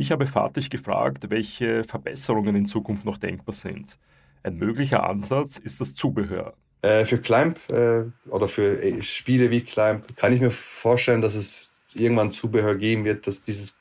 Ich 0.00 0.10
habe 0.10 0.26
Fatih 0.26 0.70
gefragt, 0.70 1.26
welche 1.28 1.84
Verbesserungen 1.84 2.56
in 2.56 2.64
Zukunft 2.64 3.04
noch 3.04 3.18
denkbar 3.18 3.52
sind. 3.52 3.98
Ein 4.42 4.56
möglicher 4.56 5.06
Ansatz 5.06 5.58
ist 5.58 5.78
das 5.78 5.94
Zubehör. 5.94 6.54
Äh, 6.80 7.04
für 7.04 7.18
Climb 7.18 7.58
äh, 7.70 8.04
oder 8.30 8.48
für 8.48 8.82
äh, 8.82 9.02
Spiele 9.02 9.50
wie 9.50 9.60
Climb 9.60 10.16
kann 10.16 10.32
ich 10.32 10.40
mir 10.40 10.52
vorstellen, 10.52 11.20
dass 11.20 11.34
es 11.34 11.70
irgendwann 11.92 12.32
Zubehör 12.32 12.76
geben 12.76 13.04
wird, 13.04 13.26
dass 13.26 13.42
dieses 13.42 13.76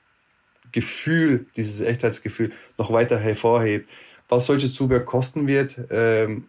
Gefühl, 0.73 1.45
dieses 1.55 1.79
Echtheitsgefühl 1.79 2.51
noch 2.77 2.91
weiter 2.91 3.17
hervorhebt. 3.17 3.89
Was 4.27 4.47
solches 4.47 4.73
Zubehör 4.73 5.05
kosten 5.05 5.47
wird, 5.47 5.79
ähm, 5.89 6.47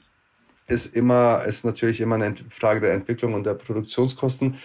ist 0.66 0.96
immer, 0.96 1.44
ist 1.44 1.64
natürlich 1.64 2.00
immer 2.00 2.16
eine 2.16 2.34
Frage 2.50 2.80
der 2.80 2.94
Entwicklung 2.94 3.34
und 3.34 3.46
der 3.46 3.54
Produktionskosten. 3.54 4.56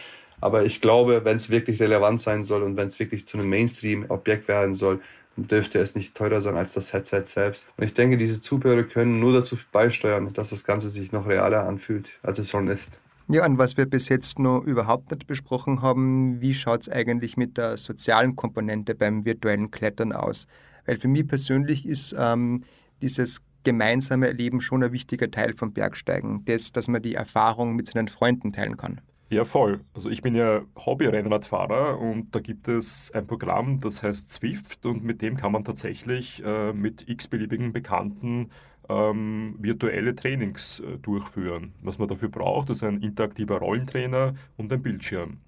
Aber 0.41 0.65
ich 0.65 0.82
glaube, 0.82 1.26
wenn 1.26 1.38
es 1.38 1.50
wirklich 1.50 1.82
relevant 1.82 2.21
sein 2.21 2.43
soll 2.43 2.63
und 2.63 2.78
wenn 2.78 2.88
es 2.88 3.00
wirklich 3.00 3.26
zu 3.28 3.38
einem 3.38 3.50
Mainstream-Objekt 3.50 4.48
werden 4.48 4.76
soll, 4.76 5.02
dürfte 5.38 5.80
es 5.80 5.95
nicht 5.95 6.15
teurer 6.15 6.41
sein 6.41 6.56
als 6.56 6.74
das 6.74 6.93
Headset 6.93 7.24
selbst. 7.26 7.67
Und 7.78 7.84
ich 7.84 7.93
denke, 7.93 8.17
diese 8.17 8.41
Zubehöre 8.41 8.84
können 8.84 9.19
nur 9.19 9.34
dazu 9.34 9.58
beisteuern, 9.71 10.32
dass 10.34 10.50
das 10.50 10.63
Ganze 10.63 10.89
sich 10.89 11.12
noch 11.12 11.28
realer 11.28 11.67
anfühlt, 11.67 12.10
als 12.24 12.39
es 12.39 12.50
schon 12.50 12.67
ist. 12.67 12.98
Ja, 13.28 13.43
und 13.45 13.58
was 13.58 13.76
wir 13.76 13.88
bis 13.88 14.08
jetzt 14.10 14.38
noch 14.38 14.62
überhaupt 14.62 15.12
nicht 15.12 15.26
besprochen 15.26 15.82
haben, 15.82 16.39
wie 16.41 16.54
schaut 16.54 16.82
es 16.82 16.89
eigentlich 16.89 17.38
mit 17.38 17.58
der 17.58 17.78
sozialen 17.78 18.36
Komponente 18.36 18.93
beim 18.93 19.26
virtuellen 19.26 19.71
Klettern 19.71 20.13
aus? 20.13 20.45
Weil 20.86 21.00
für 21.00 21.08
mich 21.08 21.28
persönlich 21.28 21.88
ist 21.88 22.15
ähm, 22.17 22.63
dieses 23.02 23.41
gemeinsame 23.63 24.28
Erleben 24.28 24.62
schon 24.62 24.84
ein 24.84 24.91
wichtiger 24.91 25.32
Teil 25.32 25.54
vom 25.54 25.74
Bergsteigen, 25.74 26.45
das, 26.45 26.71
dass 26.71 26.88
man 26.88 27.02
die 27.02 27.15
Erfahrung 27.15 27.76
mit 27.76 27.88
seinen 27.88 28.10
Freunden 28.10 28.54
teilen 28.54 28.78
kann. 28.78 29.02
Ja, 29.30 29.44
voll. 29.44 29.82
Also 29.94 30.10
ich 30.10 30.22
bin 30.22 30.36
ja 30.36 30.62
Hobby-Rennradfahrer 30.78 32.00
und 32.00 32.36
da 32.36 32.40
gibt 32.40 32.68
es 32.68 33.12
ein 33.12 33.26
Programm, 33.26 33.80
das 33.82 34.04
heißt 34.04 34.30
Zwift 34.30 34.86
und 34.86 35.04
mit 35.04 35.22
dem 35.24 35.36
kann 35.36 35.52
man 35.52 35.64
tatsächlich 35.64 36.44
äh, 36.46 36.74
mit 36.74 37.10
x-beliebigen 37.10 37.74
Bekannten 37.74 38.52
ähm, 38.88 39.56
virtuelle 39.60 40.16
Trainings 40.16 40.80
äh, 40.80 41.00
durchführen. 41.00 41.74
Was 41.82 41.98
man 41.98 42.08
dafür 42.08 42.30
braucht, 42.30 42.70
ist 42.70 42.84
ein 42.84 43.02
interaktiver 43.02 43.58
Rollentrainer 43.58 44.36
und 44.58 44.72
ein 44.72 44.84
Bildschirm. 44.84 45.40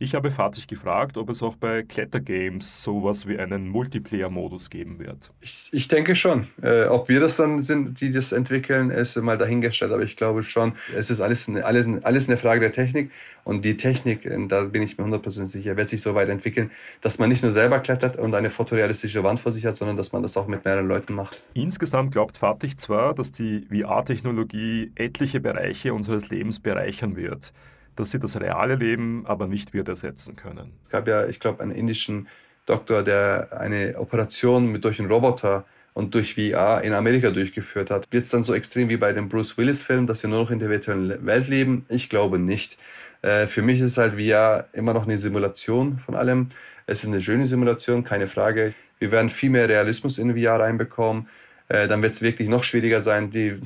Ich 0.00 0.16
habe 0.16 0.32
Fatih 0.32 0.66
gefragt, 0.66 1.16
ob 1.16 1.30
es 1.30 1.40
auch 1.40 1.54
bei 1.54 1.84
Klettergames 1.84 2.82
sowas 2.82 3.28
wie 3.28 3.38
einen 3.38 3.68
Multiplayer-Modus 3.68 4.68
geben 4.68 4.98
wird. 4.98 5.30
Ich, 5.40 5.68
ich 5.70 5.86
denke 5.86 6.16
schon. 6.16 6.48
Äh, 6.62 6.86
ob 6.86 7.08
wir 7.08 7.20
das 7.20 7.36
dann 7.36 7.62
sind, 7.62 8.00
die 8.00 8.10
das 8.10 8.32
entwickeln, 8.32 8.90
ist 8.90 9.16
mal 9.16 9.38
dahingestellt. 9.38 9.92
Aber 9.92 10.02
ich 10.02 10.16
glaube 10.16 10.42
schon, 10.42 10.72
es 10.96 11.10
ist 11.10 11.20
alles, 11.20 11.48
eine, 11.48 11.64
alles, 11.64 11.86
alles 12.02 12.28
eine 12.28 12.36
Frage 12.36 12.60
der 12.60 12.72
Technik. 12.72 13.12
Und 13.44 13.64
die 13.64 13.76
Technik, 13.76 14.26
äh, 14.26 14.36
da 14.48 14.64
bin 14.64 14.82
ich 14.82 14.98
mir 14.98 15.04
100% 15.04 15.46
sicher, 15.46 15.76
wird 15.76 15.88
sich 15.88 16.02
so 16.02 16.16
weit 16.16 16.28
entwickeln, 16.28 16.72
dass 17.00 17.20
man 17.20 17.28
nicht 17.28 17.44
nur 17.44 17.52
selber 17.52 17.78
klettert 17.78 18.18
und 18.18 18.34
eine 18.34 18.50
fotorealistische 18.50 19.22
Wand 19.22 19.38
vor 19.38 19.52
sich 19.52 19.64
hat, 19.64 19.76
sondern 19.76 19.96
dass 19.96 20.10
man 20.10 20.22
das 20.22 20.36
auch 20.36 20.48
mit 20.48 20.64
mehreren 20.64 20.88
Leuten 20.88 21.14
macht. 21.14 21.44
Insgesamt 21.54 22.10
glaubt 22.10 22.36
Fatih 22.36 22.74
zwar, 22.74 23.14
dass 23.14 23.30
die 23.30 23.64
VR-Technologie 23.70 24.90
etliche 24.96 25.38
Bereiche 25.38 25.94
unseres 25.94 26.30
Lebens 26.30 26.58
bereichern 26.58 27.14
wird 27.14 27.52
dass 27.96 28.10
sie 28.10 28.18
das 28.18 28.40
reale 28.40 28.76
Leben 28.76 29.24
aber 29.26 29.46
nicht 29.46 29.74
wird 29.74 29.88
ersetzen 29.88 30.36
können. 30.36 30.72
Es 30.82 30.90
gab 30.90 31.06
ja, 31.08 31.26
ich 31.26 31.40
glaube, 31.40 31.62
einen 31.62 31.72
indischen 31.72 32.28
Doktor, 32.66 33.02
der 33.02 33.48
eine 33.58 33.98
Operation 33.98 34.70
mit 34.70 34.84
durch 34.84 34.98
einen 34.98 35.10
Roboter 35.10 35.64
und 35.92 36.14
durch 36.14 36.34
VR 36.34 36.82
in 36.82 36.92
Amerika 36.92 37.30
durchgeführt 37.30 37.90
hat. 37.90 38.08
Wird 38.10 38.24
es 38.24 38.30
dann 38.30 38.42
so 38.42 38.54
extrem 38.54 38.88
wie 38.88 38.96
bei 38.96 39.12
dem 39.12 39.28
Bruce 39.28 39.56
Willis-Film, 39.56 40.06
dass 40.06 40.22
wir 40.22 40.30
nur 40.30 40.40
noch 40.40 40.50
in 40.50 40.58
der 40.58 40.68
virtuellen 40.68 41.24
Welt 41.24 41.48
leben? 41.48 41.86
Ich 41.88 42.08
glaube 42.08 42.38
nicht. 42.38 42.76
Äh, 43.22 43.46
für 43.46 43.62
mich 43.62 43.80
ist 43.80 43.96
halt 43.96 44.14
VR 44.14 44.66
immer 44.72 44.92
noch 44.92 45.04
eine 45.04 45.18
Simulation 45.18 45.98
von 45.98 46.14
allem. 46.14 46.50
Es 46.86 47.04
ist 47.04 47.08
eine 47.08 47.20
schöne 47.20 47.46
Simulation, 47.46 48.02
keine 48.02 48.28
Frage. 48.28 48.74
Wir 48.98 49.12
werden 49.12 49.30
viel 49.30 49.50
mehr 49.50 49.68
Realismus 49.68 50.18
in 50.18 50.36
VR 50.36 50.60
reinbekommen. 50.60 51.28
Äh, 51.68 51.88
dann 51.88 52.02
wird 52.02 52.14
es 52.14 52.22
wirklich 52.22 52.48
noch 52.48 52.64
schwieriger 52.64 53.00
sein, 53.00 53.30
die, 53.30 53.60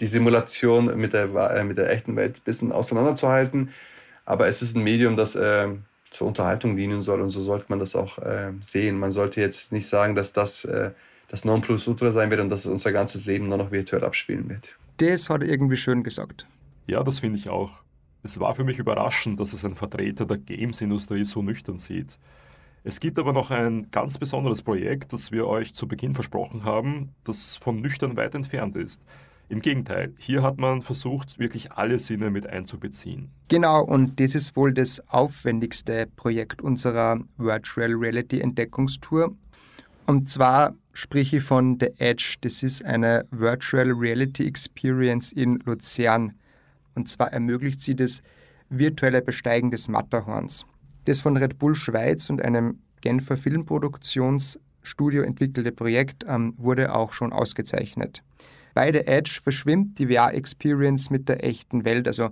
die 0.00 0.06
Simulation 0.06 0.96
mit 0.98 1.12
der, 1.12 1.34
äh, 1.54 1.64
mit 1.64 1.78
der 1.78 1.90
echten 1.90 2.16
Welt 2.16 2.38
ein 2.38 2.44
bisschen 2.44 2.72
auseinanderzuhalten. 2.72 3.70
Aber 4.24 4.48
es 4.48 4.62
ist 4.62 4.76
ein 4.76 4.82
Medium, 4.82 5.16
das 5.16 5.36
äh, 5.36 5.68
zur 6.10 6.26
Unterhaltung 6.26 6.76
dienen 6.76 7.02
soll 7.02 7.20
und 7.20 7.30
so 7.30 7.42
sollte 7.42 7.66
man 7.68 7.78
das 7.78 7.94
auch 7.94 8.18
äh, 8.18 8.52
sehen. 8.62 8.98
Man 8.98 9.12
sollte 9.12 9.40
jetzt 9.40 9.70
nicht 9.70 9.88
sagen, 9.88 10.14
dass 10.14 10.32
das 10.32 10.64
äh, 10.64 10.90
das 11.30 11.44
Nonplusultra 11.44 12.10
sein 12.10 12.30
wird 12.30 12.40
und 12.40 12.50
dass 12.50 12.66
unser 12.66 12.90
ganzes 12.92 13.24
Leben 13.24 13.48
nur 13.48 13.58
noch 13.58 13.70
virtuell 13.70 14.04
abspielen 14.04 14.48
wird. 14.48 14.68
Das 14.96 15.30
hat 15.30 15.42
er 15.42 15.48
irgendwie 15.48 15.76
schön 15.76 16.02
gesagt. 16.02 16.46
Ja, 16.86 17.02
das 17.04 17.20
finde 17.20 17.38
ich 17.38 17.48
auch. 17.48 17.84
Es 18.22 18.38
war 18.40 18.54
für 18.54 18.64
mich 18.64 18.78
überraschend, 18.78 19.38
dass 19.38 19.52
es 19.52 19.64
ein 19.64 19.74
Vertreter 19.74 20.26
der 20.26 20.38
Games-Industrie 20.38 21.24
so 21.24 21.40
nüchtern 21.40 21.78
sieht. 21.78 22.18
Es 22.82 22.98
gibt 22.98 23.18
aber 23.18 23.34
noch 23.34 23.50
ein 23.50 23.90
ganz 23.90 24.16
besonderes 24.16 24.62
Projekt, 24.62 25.12
das 25.12 25.32
wir 25.32 25.46
euch 25.46 25.74
zu 25.74 25.86
Beginn 25.86 26.14
versprochen 26.14 26.64
haben, 26.64 27.10
das 27.24 27.56
von 27.56 27.80
nüchtern 27.80 28.16
weit 28.16 28.34
entfernt 28.34 28.74
ist. 28.76 29.04
Im 29.50 29.60
Gegenteil, 29.60 30.14
hier 30.16 30.42
hat 30.42 30.58
man 30.58 30.80
versucht, 30.80 31.38
wirklich 31.38 31.72
alle 31.72 31.98
Sinne 31.98 32.30
mit 32.30 32.46
einzubeziehen. 32.46 33.30
Genau, 33.48 33.82
und 33.84 34.18
das 34.20 34.34
ist 34.34 34.56
wohl 34.56 34.72
das 34.72 35.06
aufwendigste 35.08 36.06
Projekt 36.16 36.62
unserer 36.62 37.20
Virtual 37.36 37.92
Reality 37.92 38.40
Entdeckungstour. 38.40 39.34
Und 40.06 40.28
zwar 40.28 40.74
spreche 40.92 41.38
ich 41.38 41.42
von 41.42 41.78
The 41.80 41.88
Edge. 41.98 42.36
Das 42.40 42.62
ist 42.62 42.84
eine 42.84 43.26
Virtual 43.30 43.90
Reality 43.90 44.46
Experience 44.46 45.32
in 45.32 45.58
Luzern. 45.66 46.32
Und 46.94 47.08
zwar 47.08 47.32
ermöglicht 47.32 47.82
sie 47.82 47.96
das 47.96 48.22
virtuelle 48.68 49.20
Besteigen 49.20 49.70
des 49.70 49.88
Matterhorns. 49.88 50.64
Das 51.04 51.20
von 51.20 51.36
Red 51.36 51.58
Bull 51.58 51.74
Schweiz 51.74 52.28
und 52.30 52.42
einem 52.42 52.78
Genfer 53.00 53.36
Filmproduktionsstudio 53.36 55.22
entwickelte 55.22 55.72
Projekt 55.72 56.24
ähm, 56.28 56.54
wurde 56.58 56.94
auch 56.94 57.12
schon 57.12 57.32
ausgezeichnet. 57.32 58.22
Bei 58.74 58.92
der 58.92 59.08
Edge 59.08 59.40
verschwimmt 59.42 59.98
die 59.98 60.06
VR-Experience 60.06 61.10
mit 61.10 61.28
der 61.28 61.44
echten 61.44 61.84
Welt. 61.84 62.06
Also 62.06 62.30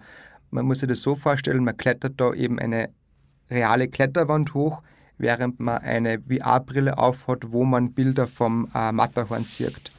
man 0.51 0.67
muss 0.67 0.81
sich 0.81 0.89
das 0.89 1.03
so 1.03 1.15
vorstellen, 1.15 1.65
man 1.65 1.77
klettert 1.77 2.15
da 2.21 2.33
eben 2.33 2.59
eine 2.59 2.91
reale 3.51 3.89
Kletterwand 3.89 4.55
hoch, 4.55 4.83
während 5.17 5.59
man 5.59 5.79
eine 5.79 6.21
VR-Brille 6.21 6.97
aufhat, 6.97 7.51
wo 7.51 7.65
man 7.65 7.93
Bilder 7.93 8.27
vom 8.27 8.69
äh, 8.75 8.93
Matterhorn 8.93 9.45
sieht. 9.45 9.91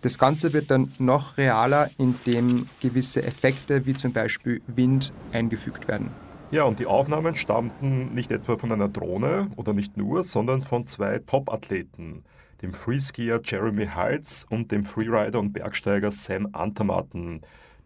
Das 0.00 0.18
Ganze 0.18 0.52
wird 0.52 0.70
dann 0.70 0.90
noch 0.98 1.36
realer, 1.36 1.90
indem 1.98 2.66
gewisse 2.80 3.22
Effekte 3.22 3.86
wie 3.86 3.94
zum 3.94 4.12
Beispiel 4.12 4.60
Wind 4.66 5.12
eingefügt 5.32 5.86
werden. 5.86 6.10
Ja, 6.52 6.64
und 6.64 6.80
die 6.80 6.86
Aufnahmen 6.86 7.34
stammten 7.34 8.12
nicht 8.14 8.30
etwa 8.30 8.58
von 8.58 8.70
einer 8.70 8.90
Drohne 8.90 9.50
oder 9.56 9.72
nicht 9.72 9.96
nur, 9.96 10.22
sondern 10.22 10.60
von 10.60 10.84
zwei 10.84 11.18
Top-Athleten, 11.18 12.24
dem 12.60 12.74
Freeskier 12.74 13.40
Jeremy 13.42 13.86
Heitz 13.86 14.44
und 14.50 14.70
dem 14.70 14.84
Freerider 14.84 15.38
und 15.38 15.54
Bergsteiger 15.54 16.10
Sam 16.10 16.50
Antermatten, 16.52 17.40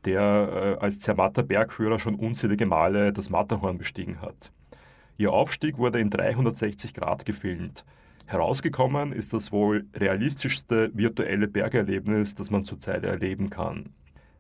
der 0.04 0.78
äh, 0.80 0.84
als 0.84 0.98
Zermatter 0.98 1.44
Bergführer 1.44 2.00
schon 2.00 2.16
unzählige 2.16 2.66
Male 2.66 3.12
das 3.12 3.30
Matterhorn 3.30 3.78
bestiegen 3.78 4.20
hat. 4.20 4.50
Ihr 5.16 5.32
Aufstieg 5.32 5.78
wurde 5.78 6.00
in 6.00 6.10
360 6.10 6.92
Grad 6.92 7.24
gefilmt. 7.24 7.84
Herausgekommen 8.26 9.12
ist 9.12 9.32
das 9.32 9.52
wohl 9.52 9.86
realistischste 9.94 10.90
virtuelle 10.92 11.46
Bergerlebnis, 11.46 12.34
das 12.34 12.50
man 12.50 12.64
zurzeit 12.64 13.04
erleben 13.04 13.48
kann. 13.48 13.90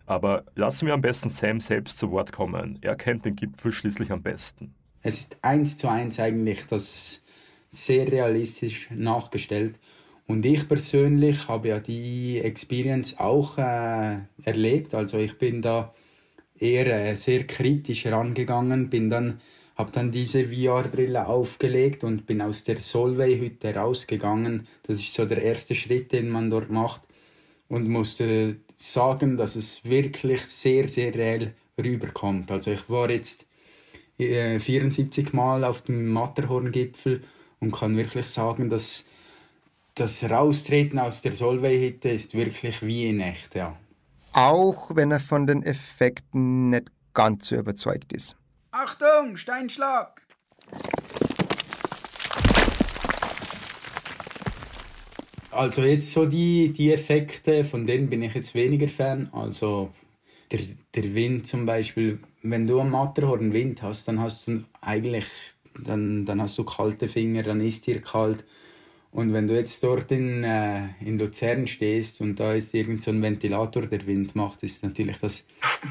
Aber 0.06 0.44
lassen 0.54 0.86
wir 0.86 0.94
am 0.94 1.00
besten 1.00 1.28
Sam 1.28 1.60
selbst 1.60 1.98
zu 1.98 2.10
Wort 2.12 2.32
kommen. 2.32 2.78
Er 2.80 2.94
kennt 2.96 3.24
den 3.24 3.36
Gipfel 3.36 3.72
schließlich 3.72 4.12
am 4.12 4.22
besten. 4.22 4.74
Es 5.02 5.18
ist 5.18 5.36
eins 5.42 5.76
zu 5.76 5.88
eins 5.88 6.18
eigentlich 6.18 6.66
das 6.66 7.24
sehr 7.68 8.10
realistisch 8.10 8.88
nachgestellt. 8.90 9.78
Und 10.26 10.44
ich 10.44 10.68
persönlich 10.68 11.48
habe 11.48 11.68
ja 11.68 11.78
die 11.78 12.40
Experience 12.40 13.18
auch 13.18 13.58
äh, 13.58 14.18
erlebt. 14.42 14.94
Also 14.94 15.18
ich 15.18 15.38
bin 15.38 15.62
da 15.62 15.94
eher 16.58 16.86
äh, 16.86 17.16
sehr 17.16 17.46
kritisch 17.46 18.04
herangegangen, 18.04 18.88
bin 18.90 19.10
dann 19.10 19.40
habe 19.76 19.92
dann 19.92 20.10
diese 20.10 20.48
VR-Brille 20.48 21.26
aufgelegt 21.26 22.02
und 22.02 22.24
bin 22.26 22.40
aus 22.40 22.64
der 22.64 22.80
Solvay-Hütte 22.80 23.74
rausgegangen. 23.74 24.66
Das 24.84 24.96
ist 24.96 25.12
so 25.12 25.26
der 25.26 25.42
erste 25.42 25.74
Schritt, 25.74 26.12
den 26.12 26.30
man 26.30 26.48
dort 26.48 26.70
macht 26.70 27.02
und 27.68 27.86
musste 27.86 28.56
sagen, 28.76 29.36
dass 29.36 29.56
es 29.56 29.84
wirklich 29.84 30.42
sehr, 30.42 30.88
sehr 30.88 31.14
real 31.14 31.54
rüberkommt. 31.78 32.50
Also 32.50 32.70
ich 32.70 32.88
war 32.88 33.10
jetzt 33.10 33.46
äh, 34.18 34.58
74 34.58 35.32
Mal 35.32 35.64
auf 35.64 35.82
dem 35.82 36.08
Matterhorngipfel 36.08 37.22
und 37.60 37.72
kann 37.72 37.96
wirklich 37.96 38.26
sagen, 38.26 38.70
dass 38.70 39.06
das 39.94 40.28
Raustreten 40.28 40.98
aus 40.98 41.22
der 41.22 41.32
Solvay-Hütte 41.32 42.10
ist 42.10 42.34
wirklich 42.34 42.82
wie 42.82 43.08
in 43.08 43.20
echt, 43.20 43.54
ja. 43.54 43.76
Auch 44.32 44.94
wenn 44.94 45.10
er 45.10 45.20
von 45.20 45.46
den 45.46 45.62
Effekten 45.62 46.70
nicht 46.70 46.90
ganz 47.14 47.48
so 47.48 47.56
überzeugt 47.56 48.12
ist. 48.12 48.36
Achtung, 48.72 49.38
Steinschlag! 49.38 50.20
Also 55.56 55.82
jetzt 55.82 56.12
so 56.12 56.26
die, 56.26 56.72
die 56.72 56.92
Effekte, 56.92 57.64
von 57.64 57.86
denen 57.86 58.08
bin 58.08 58.22
ich 58.22 58.34
jetzt 58.34 58.54
weniger 58.54 58.88
Fan. 58.88 59.28
Also 59.32 59.90
der, 60.52 60.60
der 60.94 61.14
Wind 61.14 61.46
zum 61.46 61.66
Beispiel, 61.66 62.20
wenn 62.42 62.66
du 62.66 62.80
am 62.80 62.90
Matterhorn 62.90 63.52
Wind 63.52 63.82
hast, 63.82 64.06
dann 64.08 64.20
hast 64.20 64.46
du 64.46 64.64
eigentlich, 64.80 65.26
dann, 65.82 66.24
dann 66.24 66.40
hast 66.40 66.58
du 66.58 66.64
kalte 66.64 67.08
Finger, 67.08 67.42
dann 67.42 67.60
ist 67.60 67.86
dir 67.86 68.00
kalt. 68.00 68.44
Und 69.12 69.32
wenn 69.32 69.48
du 69.48 69.54
jetzt 69.54 69.82
dort 69.82 70.12
in, 70.12 70.44
äh, 70.44 70.88
in 71.00 71.18
Luzern 71.18 71.66
stehst 71.66 72.20
und 72.20 72.38
da 72.38 72.52
ist 72.52 72.74
irgend 72.74 73.00
so 73.00 73.10
ein 73.10 73.22
Ventilator, 73.22 73.86
der 73.86 74.06
Wind 74.06 74.36
macht, 74.36 74.62
ist 74.62 74.82
natürlich 74.82 75.16
das 75.18 75.46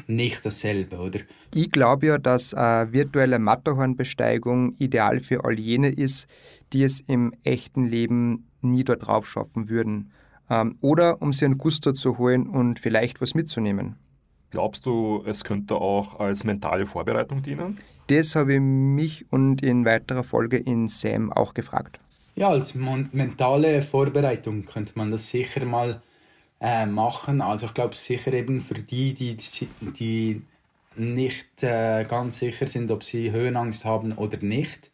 nicht 0.06 0.46
dasselbe, 0.46 0.98
oder? 0.98 1.20
Ich 1.52 1.72
glaube 1.72 2.06
ja, 2.06 2.18
dass 2.18 2.52
äh, 2.52 2.92
virtuelle 2.92 3.40
Matterhornbesteigung 3.40 4.74
ideal 4.78 5.18
für 5.18 5.44
all 5.44 5.58
jene 5.58 5.88
ist, 5.88 6.28
die 6.72 6.84
es 6.84 7.00
im 7.00 7.34
echten 7.42 7.86
Leben 7.86 8.45
nie 8.72 8.84
dort 8.84 9.06
drauf 9.06 9.28
schaffen 9.28 9.68
würden. 9.68 10.10
Ähm, 10.48 10.76
oder 10.80 11.20
um 11.22 11.32
sie 11.32 11.44
einen 11.44 11.58
Gusto 11.58 11.92
zu 11.92 12.18
holen 12.18 12.48
und 12.48 12.78
vielleicht 12.78 13.20
was 13.20 13.34
mitzunehmen. 13.34 13.96
Glaubst 14.50 14.86
du, 14.86 15.22
es 15.26 15.44
könnte 15.44 15.74
auch 15.74 16.20
als 16.20 16.44
mentale 16.44 16.86
Vorbereitung 16.86 17.42
dienen? 17.42 17.78
Das 18.06 18.36
habe 18.36 18.54
ich 18.54 18.60
mich 18.60 19.26
und 19.30 19.62
in 19.62 19.84
weiterer 19.84 20.22
Folge 20.22 20.56
in 20.56 20.88
Sam 20.88 21.32
auch 21.32 21.52
gefragt. 21.52 21.98
Ja, 22.36 22.50
als 22.50 22.74
mentale 22.74 23.82
Vorbereitung 23.82 24.64
könnte 24.64 24.92
man 24.94 25.10
das 25.10 25.28
sicher 25.28 25.64
mal 25.64 26.00
äh, 26.60 26.86
machen. 26.86 27.40
Also 27.40 27.66
ich 27.66 27.74
glaube 27.74 27.96
sicher 27.96 28.32
eben 28.32 28.60
für 28.60 28.74
die, 28.74 29.14
die, 29.14 29.36
die 29.98 30.42
nicht 30.96 31.62
äh, 31.62 32.04
ganz 32.08 32.38
sicher 32.38 32.66
sind, 32.66 32.90
ob 32.90 33.04
sie 33.04 33.32
Höhenangst 33.32 33.84
haben 33.84 34.12
oder 34.12 34.38
nicht, 34.38 34.90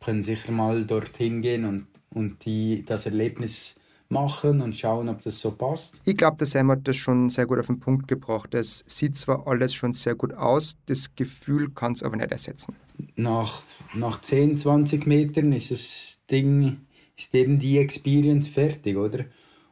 können 0.00 0.22
sicher 0.22 0.52
mal 0.52 0.84
dorthin 0.84 1.42
gehen 1.42 1.64
und, 1.64 1.86
und 2.10 2.44
die, 2.44 2.84
das 2.84 3.06
Erlebnis 3.06 3.76
machen 4.10 4.60
und 4.60 4.76
schauen, 4.76 5.08
ob 5.08 5.22
das 5.22 5.40
so 5.40 5.52
passt. 5.52 6.00
Ich 6.04 6.16
glaube, 6.16 6.36
der 6.38 6.46
Sam 6.46 6.70
hat 6.70 6.86
das 6.86 6.96
schon 6.96 7.30
sehr 7.30 7.46
gut 7.46 7.60
auf 7.60 7.68
den 7.68 7.78
Punkt 7.78 8.08
gebracht. 8.08 8.54
Es 8.54 8.84
sieht 8.86 9.16
zwar 9.16 9.46
alles 9.46 9.72
schon 9.72 9.92
sehr 9.92 10.16
gut 10.16 10.34
aus, 10.34 10.76
das 10.86 11.14
Gefühl 11.14 11.70
kann 11.70 11.92
es 11.92 12.02
aber 12.02 12.16
nicht 12.16 12.32
ersetzen. 12.32 12.74
Nach, 13.16 13.62
nach 13.94 14.20
10, 14.20 14.58
20 14.58 15.06
Metern 15.06 15.52
ist 15.52 15.70
das 15.70 16.20
Ding, 16.30 16.78
ist 17.16 17.34
eben 17.34 17.58
die 17.58 17.78
Experience 17.78 18.48
fertig, 18.48 18.96
oder? 18.96 19.24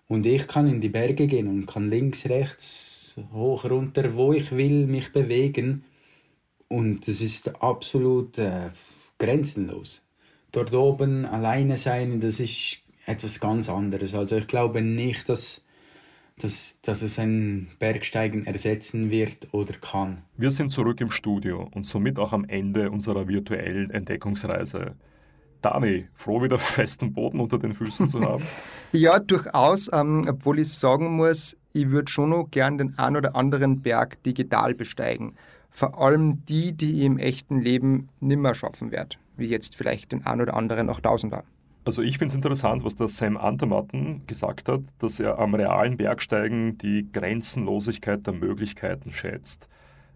Und 0.07 0.25
ich 0.25 0.47
kann 0.47 0.69
in 0.69 0.81
die 0.81 0.89
Berge 0.89 1.27
gehen 1.27 1.49
und 1.49 1.67
kann 1.67 1.91
links, 1.91 2.27
rechts, 2.27 3.17
hoch, 3.33 3.65
runter, 3.65 4.15
wo 4.15 4.33
ich 4.33 4.53
will, 4.53 4.87
mich 4.87 5.13
bewegen. 5.13 5.85
Und 6.69 7.09
das 7.09 7.21
ist 7.21 7.61
absolut 7.63 8.39
äh, 8.39 8.71
grenzenlos. 9.19 10.03
Dort 10.53 10.73
oben 10.73 11.27
alleine 11.27 11.77
sein, 11.77 12.21
das 12.21 12.41
ist 12.41 12.83
etwas 13.07 13.41
ganz 13.41 13.69
anderes. 13.69 14.15
Also 14.15 14.37
ich 14.37 14.47
glaube 14.47 14.83
nicht, 14.83 15.29
dass, 15.29 15.65
dass, 16.39 16.79
dass 16.83 17.03
es 17.03 17.19
ein 17.19 17.69
Bergsteigen 17.79 18.47
ersetzen 18.47 19.11
wird 19.11 19.49
oder 19.53 19.75
kann. 19.75 20.23
Wir 20.37 20.51
sind 20.51 20.71
zurück 20.71 21.01
im 21.01 21.11
Studio 21.11 21.69
und 21.75 21.85
somit 21.85 22.19
auch 22.19 22.33
am 22.33 22.45
Ende 22.45 22.91
unserer 22.91 23.29
virtuellen 23.29 23.91
Entdeckungsreise. 23.91 24.95
Dani, 25.63 26.09
froh 26.15 26.43
wieder 26.43 26.59
festen 26.59 27.13
Boden 27.13 27.41
unter 27.41 27.59
den 27.59 27.75
Füßen 27.75 28.09
zu 28.09 28.21
haben? 28.21 28.45
ja, 28.93 29.19
durchaus, 29.19 29.91
ähm, 29.93 30.27
obwohl 30.29 30.61
ich 30.61 30.73
sagen 30.73 31.17
muss, 31.17 31.57
ich 31.73 31.91
würde 31.91 32.11
schon 32.11 32.31
noch 32.31 32.49
gern 32.51 32.79
den 32.79 32.99
ein 32.99 33.17
oder 33.17 33.35
anderen 33.35 33.83
Berg 33.83 34.23
digital 34.23 34.75
besteigen. 34.75 35.35
Vor 35.71 36.01
allem 36.01 36.45
die, 36.47 36.73
die 36.73 36.99
ich 36.99 37.05
im 37.05 37.19
echten 37.19 37.61
Leben 37.61 38.09
nimmer 38.21 38.55
schaffen 38.55 38.91
werde, 38.91 39.17
wie 39.39 39.47
jetzt 39.47 39.77
vielleicht 39.77 40.13
den 40.13 40.27
ein 40.27 40.41
oder 40.41 40.55
anderen 40.55 40.91
8000er. 40.91 41.43
Also 41.85 42.03
ich 42.03 42.19
finde 42.19 42.33
es 42.33 42.35
interessant, 42.35 42.85
was 42.85 42.97
der 42.97 43.09
Sam 43.09 43.39
Andermatten 43.39 44.27
gesagt 44.27 44.69
hat, 44.69 44.83
dass 44.99 45.21
er 45.21 45.39
am 45.39 45.55
realen 45.55 45.97
Bergsteigen 45.97 46.77
die 46.77 47.11
Grenzenlosigkeit 47.11 48.27
der 48.27 48.35
Möglichkeiten 48.35 49.11
schätzt. 49.11 49.71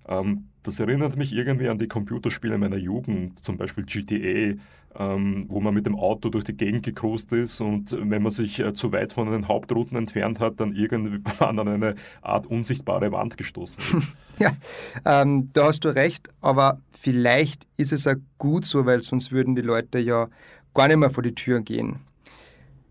Ähm, 0.09 0.49
das 0.63 0.79
erinnert 0.79 1.17
mich 1.17 1.33
irgendwie 1.33 1.69
an 1.69 1.79
die 1.79 1.89
Computerspiele 1.89 2.57
meiner 2.59 2.77
Jugend, 2.77 3.39
zum 3.39 3.57
Beispiel 3.57 3.85
GTA, 3.85 4.55
ähm, 4.95 5.47
wo 5.49 5.61
man 5.61 5.75
mit 5.75 5.87
dem 5.87 5.97
Auto 5.97 6.29
durch 6.29 6.45
die 6.45 6.57
Gegend 6.57 6.85
gekrust 6.85 7.33
ist 7.33 7.61
und 7.61 7.97
wenn 7.99 8.23
man 8.23 8.31
sich 8.31 8.61
äh, 8.61 8.73
zu 8.73 8.93
weit 8.93 9.13
von 9.13 9.31
den 9.31 9.49
Hauptrouten 9.49 9.97
entfernt 9.97 10.39
hat, 10.39 10.61
dann 10.61 10.75
irgendwann 10.75 11.59
an 11.59 11.69
eine 11.69 11.95
Art 12.21 12.47
unsichtbare 12.47 13.11
Wand 13.11 13.37
gestoßen 13.37 13.83
ist. 13.83 14.09
ja, 14.39 14.53
ähm, 15.05 15.51
da 15.53 15.67
hast 15.67 15.85
du 15.85 15.89
recht, 15.89 16.29
aber 16.41 16.81
vielleicht 16.93 17.67
ist 17.77 17.93
es 17.93 18.07
auch 18.07 18.17
gut 18.39 18.67
so, 18.67 18.87
weil 18.87 19.03
sonst 19.03 19.33
würden 19.33 19.57
die 19.57 19.63
Leute 19.63 19.99
ja 19.99 20.29
gar 20.75 20.89
nicht 20.89 20.99
mehr 20.99 21.11
vor 21.11 21.23
die 21.23 21.35
Tür 21.35 21.61
gehen. 21.61 22.01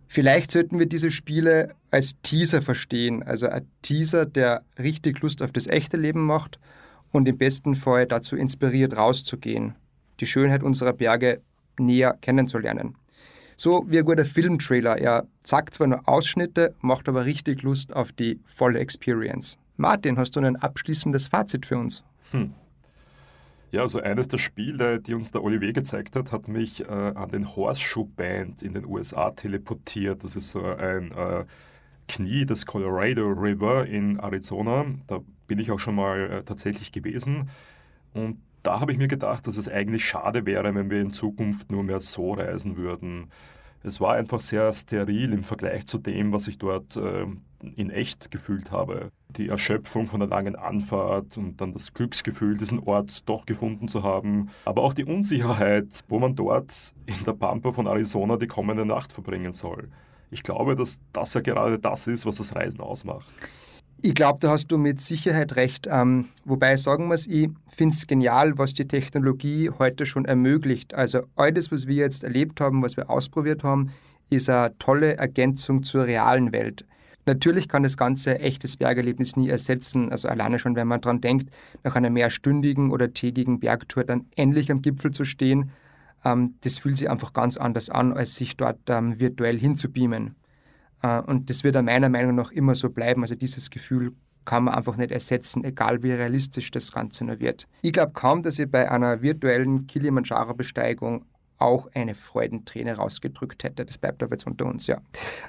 Vielleicht 0.07 0.51
sollten 0.51 0.77
wir 0.77 0.87
diese 0.87 1.09
Spiele 1.09 1.73
als 1.89 2.19
Teaser 2.21 2.61
verstehen, 2.61 3.23
also 3.23 3.47
ein 3.47 3.65
Teaser, 3.81 4.25
der 4.25 4.63
richtig 4.77 5.21
Lust 5.21 5.41
auf 5.41 5.53
das 5.53 5.67
echte 5.67 5.95
Leben 5.95 6.25
macht 6.25 6.59
und 7.11 7.27
im 7.27 7.37
besten 7.37 7.75
Fall 7.75 8.05
dazu 8.05 8.35
inspiriert, 8.35 8.95
rauszugehen, 8.95 9.75
die 10.19 10.25
Schönheit 10.25 10.63
unserer 10.63 10.93
Berge 10.93 11.41
näher 11.77 12.17
kennenzulernen. 12.21 12.95
So 13.57 13.85
wie 13.87 13.99
ein 13.99 14.05
guter 14.05 14.25
Filmtrailer. 14.25 14.97
Er 14.97 15.27
zeigt 15.43 15.75
zwar 15.75 15.87
nur 15.87 16.07
Ausschnitte, 16.07 16.73
macht 16.81 17.07
aber 17.07 17.25
richtig 17.25 17.61
Lust 17.61 17.93
auf 17.93 18.11
die 18.11 18.39
volle 18.45 18.79
Experience. 18.79 19.57
Martin, 19.77 20.17
hast 20.17 20.35
du 20.35 20.39
ein 20.39 20.55
abschließendes 20.55 21.27
Fazit 21.27 21.65
für 21.65 21.77
uns? 21.77 22.03
Hm. 22.31 22.53
Ja, 23.71 23.81
also 23.83 24.01
eines 24.01 24.27
der 24.27 24.37
Spiele, 24.37 24.99
die 24.99 25.13
uns 25.13 25.31
der 25.31 25.43
Olivier 25.43 25.71
gezeigt 25.71 26.15
hat, 26.15 26.31
hat 26.31 26.47
mich 26.47 26.81
äh, 26.81 26.87
an 26.87 27.29
den 27.29 27.55
Horseshoe 27.55 28.05
Band 28.05 28.61
in 28.63 28.73
den 28.73 28.85
USA 28.85 29.31
teleportiert. 29.31 30.23
Das 30.23 30.35
ist 30.35 30.51
so 30.51 30.61
ein 30.61 31.11
äh, 31.11 31.45
Knie 32.07 32.45
des 32.45 32.65
Colorado 32.65 33.27
River 33.27 33.85
in 33.85 34.19
Arizona. 34.19 34.85
Da 35.07 35.19
bin 35.51 35.59
ich 35.59 35.69
auch 35.69 35.79
schon 35.79 35.95
mal 35.95 36.31
äh, 36.31 36.43
tatsächlich 36.43 36.93
gewesen. 36.93 37.49
Und 38.13 38.37
da 38.63 38.79
habe 38.79 38.93
ich 38.93 38.97
mir 38.97 39.09
gedacht, 39.09 39.47
dass 39.47 39.57
es 39.57 39.67
eigentlich 39.67 40.05
schade 40.05 40.45
wäre, 40.45 40.73
wenn 40.73 40.89
wir 40.89 41.01
in 41.01 41.11
Zukunft 41.11 41.69
nur 41.69 41.83
mehr 41.83 41.99
so 41.99 42.31
reisen 42.31 42.77
würden. 42.77 43.27
Es 43.83 43.99
war 43.99 44.13
einfach 44.13 44.39
sehr 44.39 44.71
steril 44.71 45.33
im 45.33 45.43
Vergleich 45.43 45.87
zu 45.87 45.97
dem, 45.97 46.31
was 46.31 46.47
ich 46.47 46.57
dort 46.57 46.95
äh, 46.95 47.25
in 47.75 47.89
echt 47.89 48.31
gefühlt 48.31 48.71
habe. 48.71 49.11
Die 49.27 49.49
Erschöpfung 49.49 50.07
von 50.07 50.21
der 50.21 50.29
langen 50.29 50.55
Anfahrt 50.55 51.37
und 51.37 51.59
dann 51.59 51.73
das 51.73 51.93
Glücksgefühl, 51.93 52.55
diesen 52.55 52.79
Ort 52.79 53.27
doch 53.27 53.45
gefunden 53.45 53.89
zu 53.89 54.03
haben. 54.03 54.51
Aber 54.63 54.83
auch 54.83 54.93
die 54.93 55.03
Unsicherheit, 55.03 56.05
wo 56.07 56.19
man 56.19 56.33
dort 56.33 56.93
in 57.07 57.25
der 57.25 57.33
Pampa 57.33 57.73
von 57.73 57.87
Arizona 57.87 58.37
die 58.37 58.47
kommende 58.47 58.85
Nacht 58.85 59.11
verbringen 59.11 59.51
soll. 59.51 59.89
Ich 60.29 60.43
glaube, 60.43 60.77
dass 60.77 61.01
das 61.11 61.33
ja 61.33 61.41
gerade 61.41 61.77
das 61.77 62.07
ist, 62.07 62.25
was 62.25 62.37
das 62.37 62.55
Reisen 62.55 62.79
ausmacht. 62.79 63.27
Ich 64.03 64.15
glaube, 64.15 64.39
da 64.41 64.49
hast 64.49 64.71
du 64.71 64.79
mit 64.79 64.99
Sicherheit 64.99 65.55
recht. 65.57 65.87
Ähm, 65.87 66.29
wobei 66.43 66.75
sagen 66.75 67.09
wir 67.09 67.13
es, 67.13 67.27
ich 67.27 67.49
finde 67.67 67.93
es 67.93 68.07
genial, 68.07 68.57
was 68.57 68.73
die 68.73 68.87
Technologie 68.87 69.69
heute 69.77 70.07
schon 70.07 70.25
ermöglicht. 70.25 70.95
Also 70.95 71.21
alles, 71.35 71.71
was 71.71 71.85
wir 71.85 71.97
jetzt 71.97 72.23
erlebt 72.23 72.61
haben, 72.61 72.81
was 72.81 72.97
wir 72.97 73.11
ausprobiert 73.11 73.63
haben, 73.63 73.91
ist 74.31 74.49
eine 74.49 74.75
tolle 74.79 75.17
Ergänzung 75.17 75.83
zur 75.83 76.05
realen 76.05 76.51
Welt. 76.51 76.83
Natürlich 77.27 77.67
kann 77.67 77.83
das 77.83 77.95
ganze 77.95 78.39
echtes 78.39 78.75
Bergerlebnis 78.75 79.35
nie 79.35 79.49
ersetzen. 79.49 80.11
Also 80.11 80.29
alleine 80.29 80.57
schon, 80.57 80.75
wenn 80.75 80.87
man 80.87 81.01
daran 81.01 81.21
denkt, 81.21 81.51
nach 81.83 81.95
einer 81.95 82.09
mehrstündigen 82.09 82.89
oder 82.89 83.13
tägigen 83.13 83.59
Bergtour 83.59 84.03
dann 84.03 84.25
endlich 84.35 84.71
am 84.71 84.81
Gipfel 84.81 85.11
zu 85.11 85.25
stehen, 85.25 85.69
ähm, 86.25 86.55
das 86.61 86.79
fühlt 86.79 86.97
sich 86.97 87.07
einfach 87.07 87.33
ganz 87.33 87.55
anders 87.55 87.91
an, 87.91 88.13
als 88.13 88.35
sich 88.35 88.57
dort 88.57 88.79
ähm, 88.89 89.19
virtuell 89.19 89.59
hinzubeamen. 89.59 90.33
Äh, 91.01 91.21
und 91.21 91.49
das 91.49 91.63
wird 91.63 91.81
meiner 91.81 92.09
Meinung 92.09 92.35
nach 92.35 92.51
immer 92.51 92.75
so 92.75 92.89
bleiben. 92.89 93.21
Also 93.21 93.35
dieses 93.35 93.69
Gefühl 93.69 94.13
kann 94.45 94.63
man 94.63 94.73
einfach 94.73 94.97
nicht 94.97 95.11
ersetzen, 95.11 95.63
egal 95.63 96.01
wie 96.03 96.11
realistisch 96.11 96.71
das 96.71 96.91
Ganze 96.91 97.25
nur 97.25 97.39
wird. 97.39 97.67
Ich 97.81 97.93
glaube 97.93 98.13
kaum, 98.13 98.43
dass 98.43 98.57
ich 98.59 98.69
bei 98.69 98.89
einer 98.89 99.21
virtuellen 99.21 99.87
Kilimanjaro-Besteigung 99.87 101.25
auch 101.61 101.87
eine 101.93 102.15
Freudenträne 102.15 102.95
rausgedrückt 102.95 103.63
hätte. 103.63 103.85
Das 103.85 103.99
bleibt 103.99 104.23
aber 104.23 104.33
jetzt 104.33 104.47
unter 104.47 104.65
uns, 104.65 104.87
ja. 104.87 104.99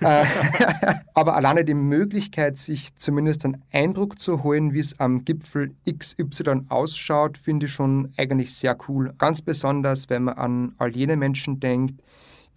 Äh, 0.03 0.25
aber 1.15 1.37
alleine 1.37 1.65
die 1.65 1.75
Möglichkeit, 1.75 2.59
sich 2.59 2.95
zumindest 2.97 3.47
einen 3.47 3.63
Eindruck 3.73 4.19
zu 4.19 4.43
holen, 4.43 4.75
wie 4.75 4.81
es 4.81 5.01
am 5.01 5.25
Gipfel 5.25 5.75
XY 5.91 6.67
ausschaut, 6.69 7.39
finde 7.39 7.65
ich 7.67 7.73
schon 7.73 8.13
eigentlich 8.19 8.55
sehr 8.55 8.77
cool. 8.89 9.15
Ganz 9.17 9.41
besonders, 9.41 10.11
wenn 10.11 10.25
man 10.25 10.35
an 10.37 10.75
all 10.77 10.95
jene 10.95 11.17
Menschen 11.17 11.61
denkt, 11.61 12.03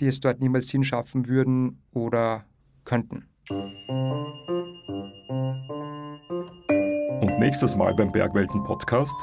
die 0.01 0.08
es 0.08 0.19
dort 0.19 0.41
niemals 0.41 0.69
hinschaffen 0.69 1.29
würden 1.29 1.81
oder 1.93 2.43
könnten. 2.86 3.28
Und 7.21 7.39
nächstes 7.39 7.76
Mal 7.76 7.93
beim 7.93 8.12
Bergwelten 8.12 8.63
Podcast. 8.63 9.15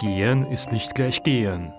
Gehen 0.00 0.46
ist 0.46 0.72
nicht 0.72 0.94
gleich 0.94 1.22
gehen 1.22 1.72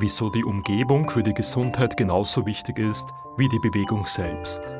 wieso 0.00 0.30
die 0.30 0.44
Umgebung 0.44 1.08
für 1.10 1.22
die 1.22 1.34
Gesundheit 1.34 1.96
genauso 1.96 2.46
wichtig 2.46 2.78
ist 2.78 3.12
wie 3.36 3.48
die 3.48 3.58
Bewegung 3.58 4.06
selbst. 4.06 4.72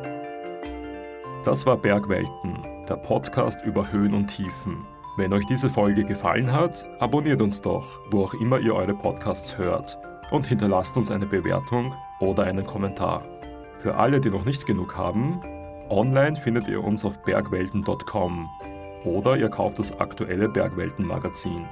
Das 1.45 1.67
war 1.67 1.77
Bergwelten, 1.77 2.63
der 2.89 2.97
Podcast 2.97 3.65
über 3.65 3.93
Höhen 3.93 4.15
und 4.15 4.29
Tiefen. 4.29 4.87
Wenn 5.17 5.33
euch 5.33 5.45
diese 5.47 5.69
Folge 5.69 6.05
gefallen 6.05 6.53
hat, 6.53 6.87
abonniert 7.01 7.43
uns 7.43 7.61
doch, 7.61 8.01
wo 8.11 8.25
auch 8.25 8.35
immer 8.35 8.59
ihr 8.61 8.75
eure 8.75 8.95
Podcasts 8.95 9.59
hört 9.59 9.99
und 10.31 10.47
hinterlasst 10.47 10.97
uns 10.97 11.11
eine 11.11 11.27
Bewertung 11.27 11.95
oder 12.21 12.45
einen 12.45 12.67
Kommentar. 12.67 13.23
Für 13.81 13.97
alle, 13.97 14.21
die 14.21 14.31
noch 14.31 14.45
nicht 14.45 14.67
genug 14.67 14.97
haben, 14.97 15.41
online 15.91 16.37
findet 16.37 16.69
ihr 16.69 16.83
uns 16.83 17.05
auf 17.05 17.19
bergwelten.com 17.23 18.49
oder 19.05 19.37
ihr 19.37 19.49
kauft 19.49 19.79
das 19.79 19.99
aktuelle 19.99 20.49
Bergwelten-Magazin. 20.49 21.67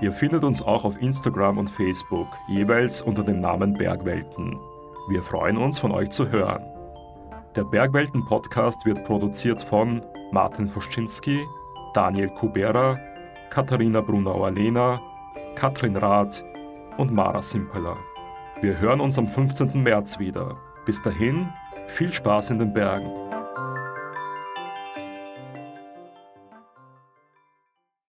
Ihr 0.00 0.12
findet 0.12 0.44
uns 0.44 0.62
auch 0.62 0.84
auf 0.84 1.00
Instagram 1.00 1.58
und 1.58 1.70
Facebook, 1.70 2.26
jeweils 2.48 3.02
unter 3.02 3.22
dem 3.22 3.40
Namen 3.40 3.74
Bergwelten. 3.74 4.58
Wir 5.08 5.22
freuen 5.22 5.56
uns, 5.56 5.78
von 5.78 5.92
euch 5.92 6.10
zu 6.10 6.30
hören. 6.30 6.62
Der 7.56 7.64
Bergwelten-Podcast 7.64 8.86
wird 8.86 9.04
produziert 9.04 9.62
von 9.62 10.00
Martin 10.30 10.68
Foschinski, 10.68 11.44
Daniel 11.94 12.28
Kubera, 12.30 12.98
Katharina 13.50 14.00
Brunauer-Lehner, 14.00 15.00
Katrin 15.54 15.96
Rath 15.96 16.42
und 16.96 17.12
Mara 17.12 17.42
Simpeler. 17.42 17.96
Wir 18.60 18.78
hören 18.78 19.00
uns 19.00 19.18
am 19.18 19.28
15. 19.28 19.82
März 19.82 20.18
wieder. 20.18 20.56
Bis 20.86 21.02
dahin, 21.02 21.48
viel 21.88 22.12
Spaß 22.12 22.50
in 22.50 22.58
den 22.58 22.72
Bergen. 22.72 23.31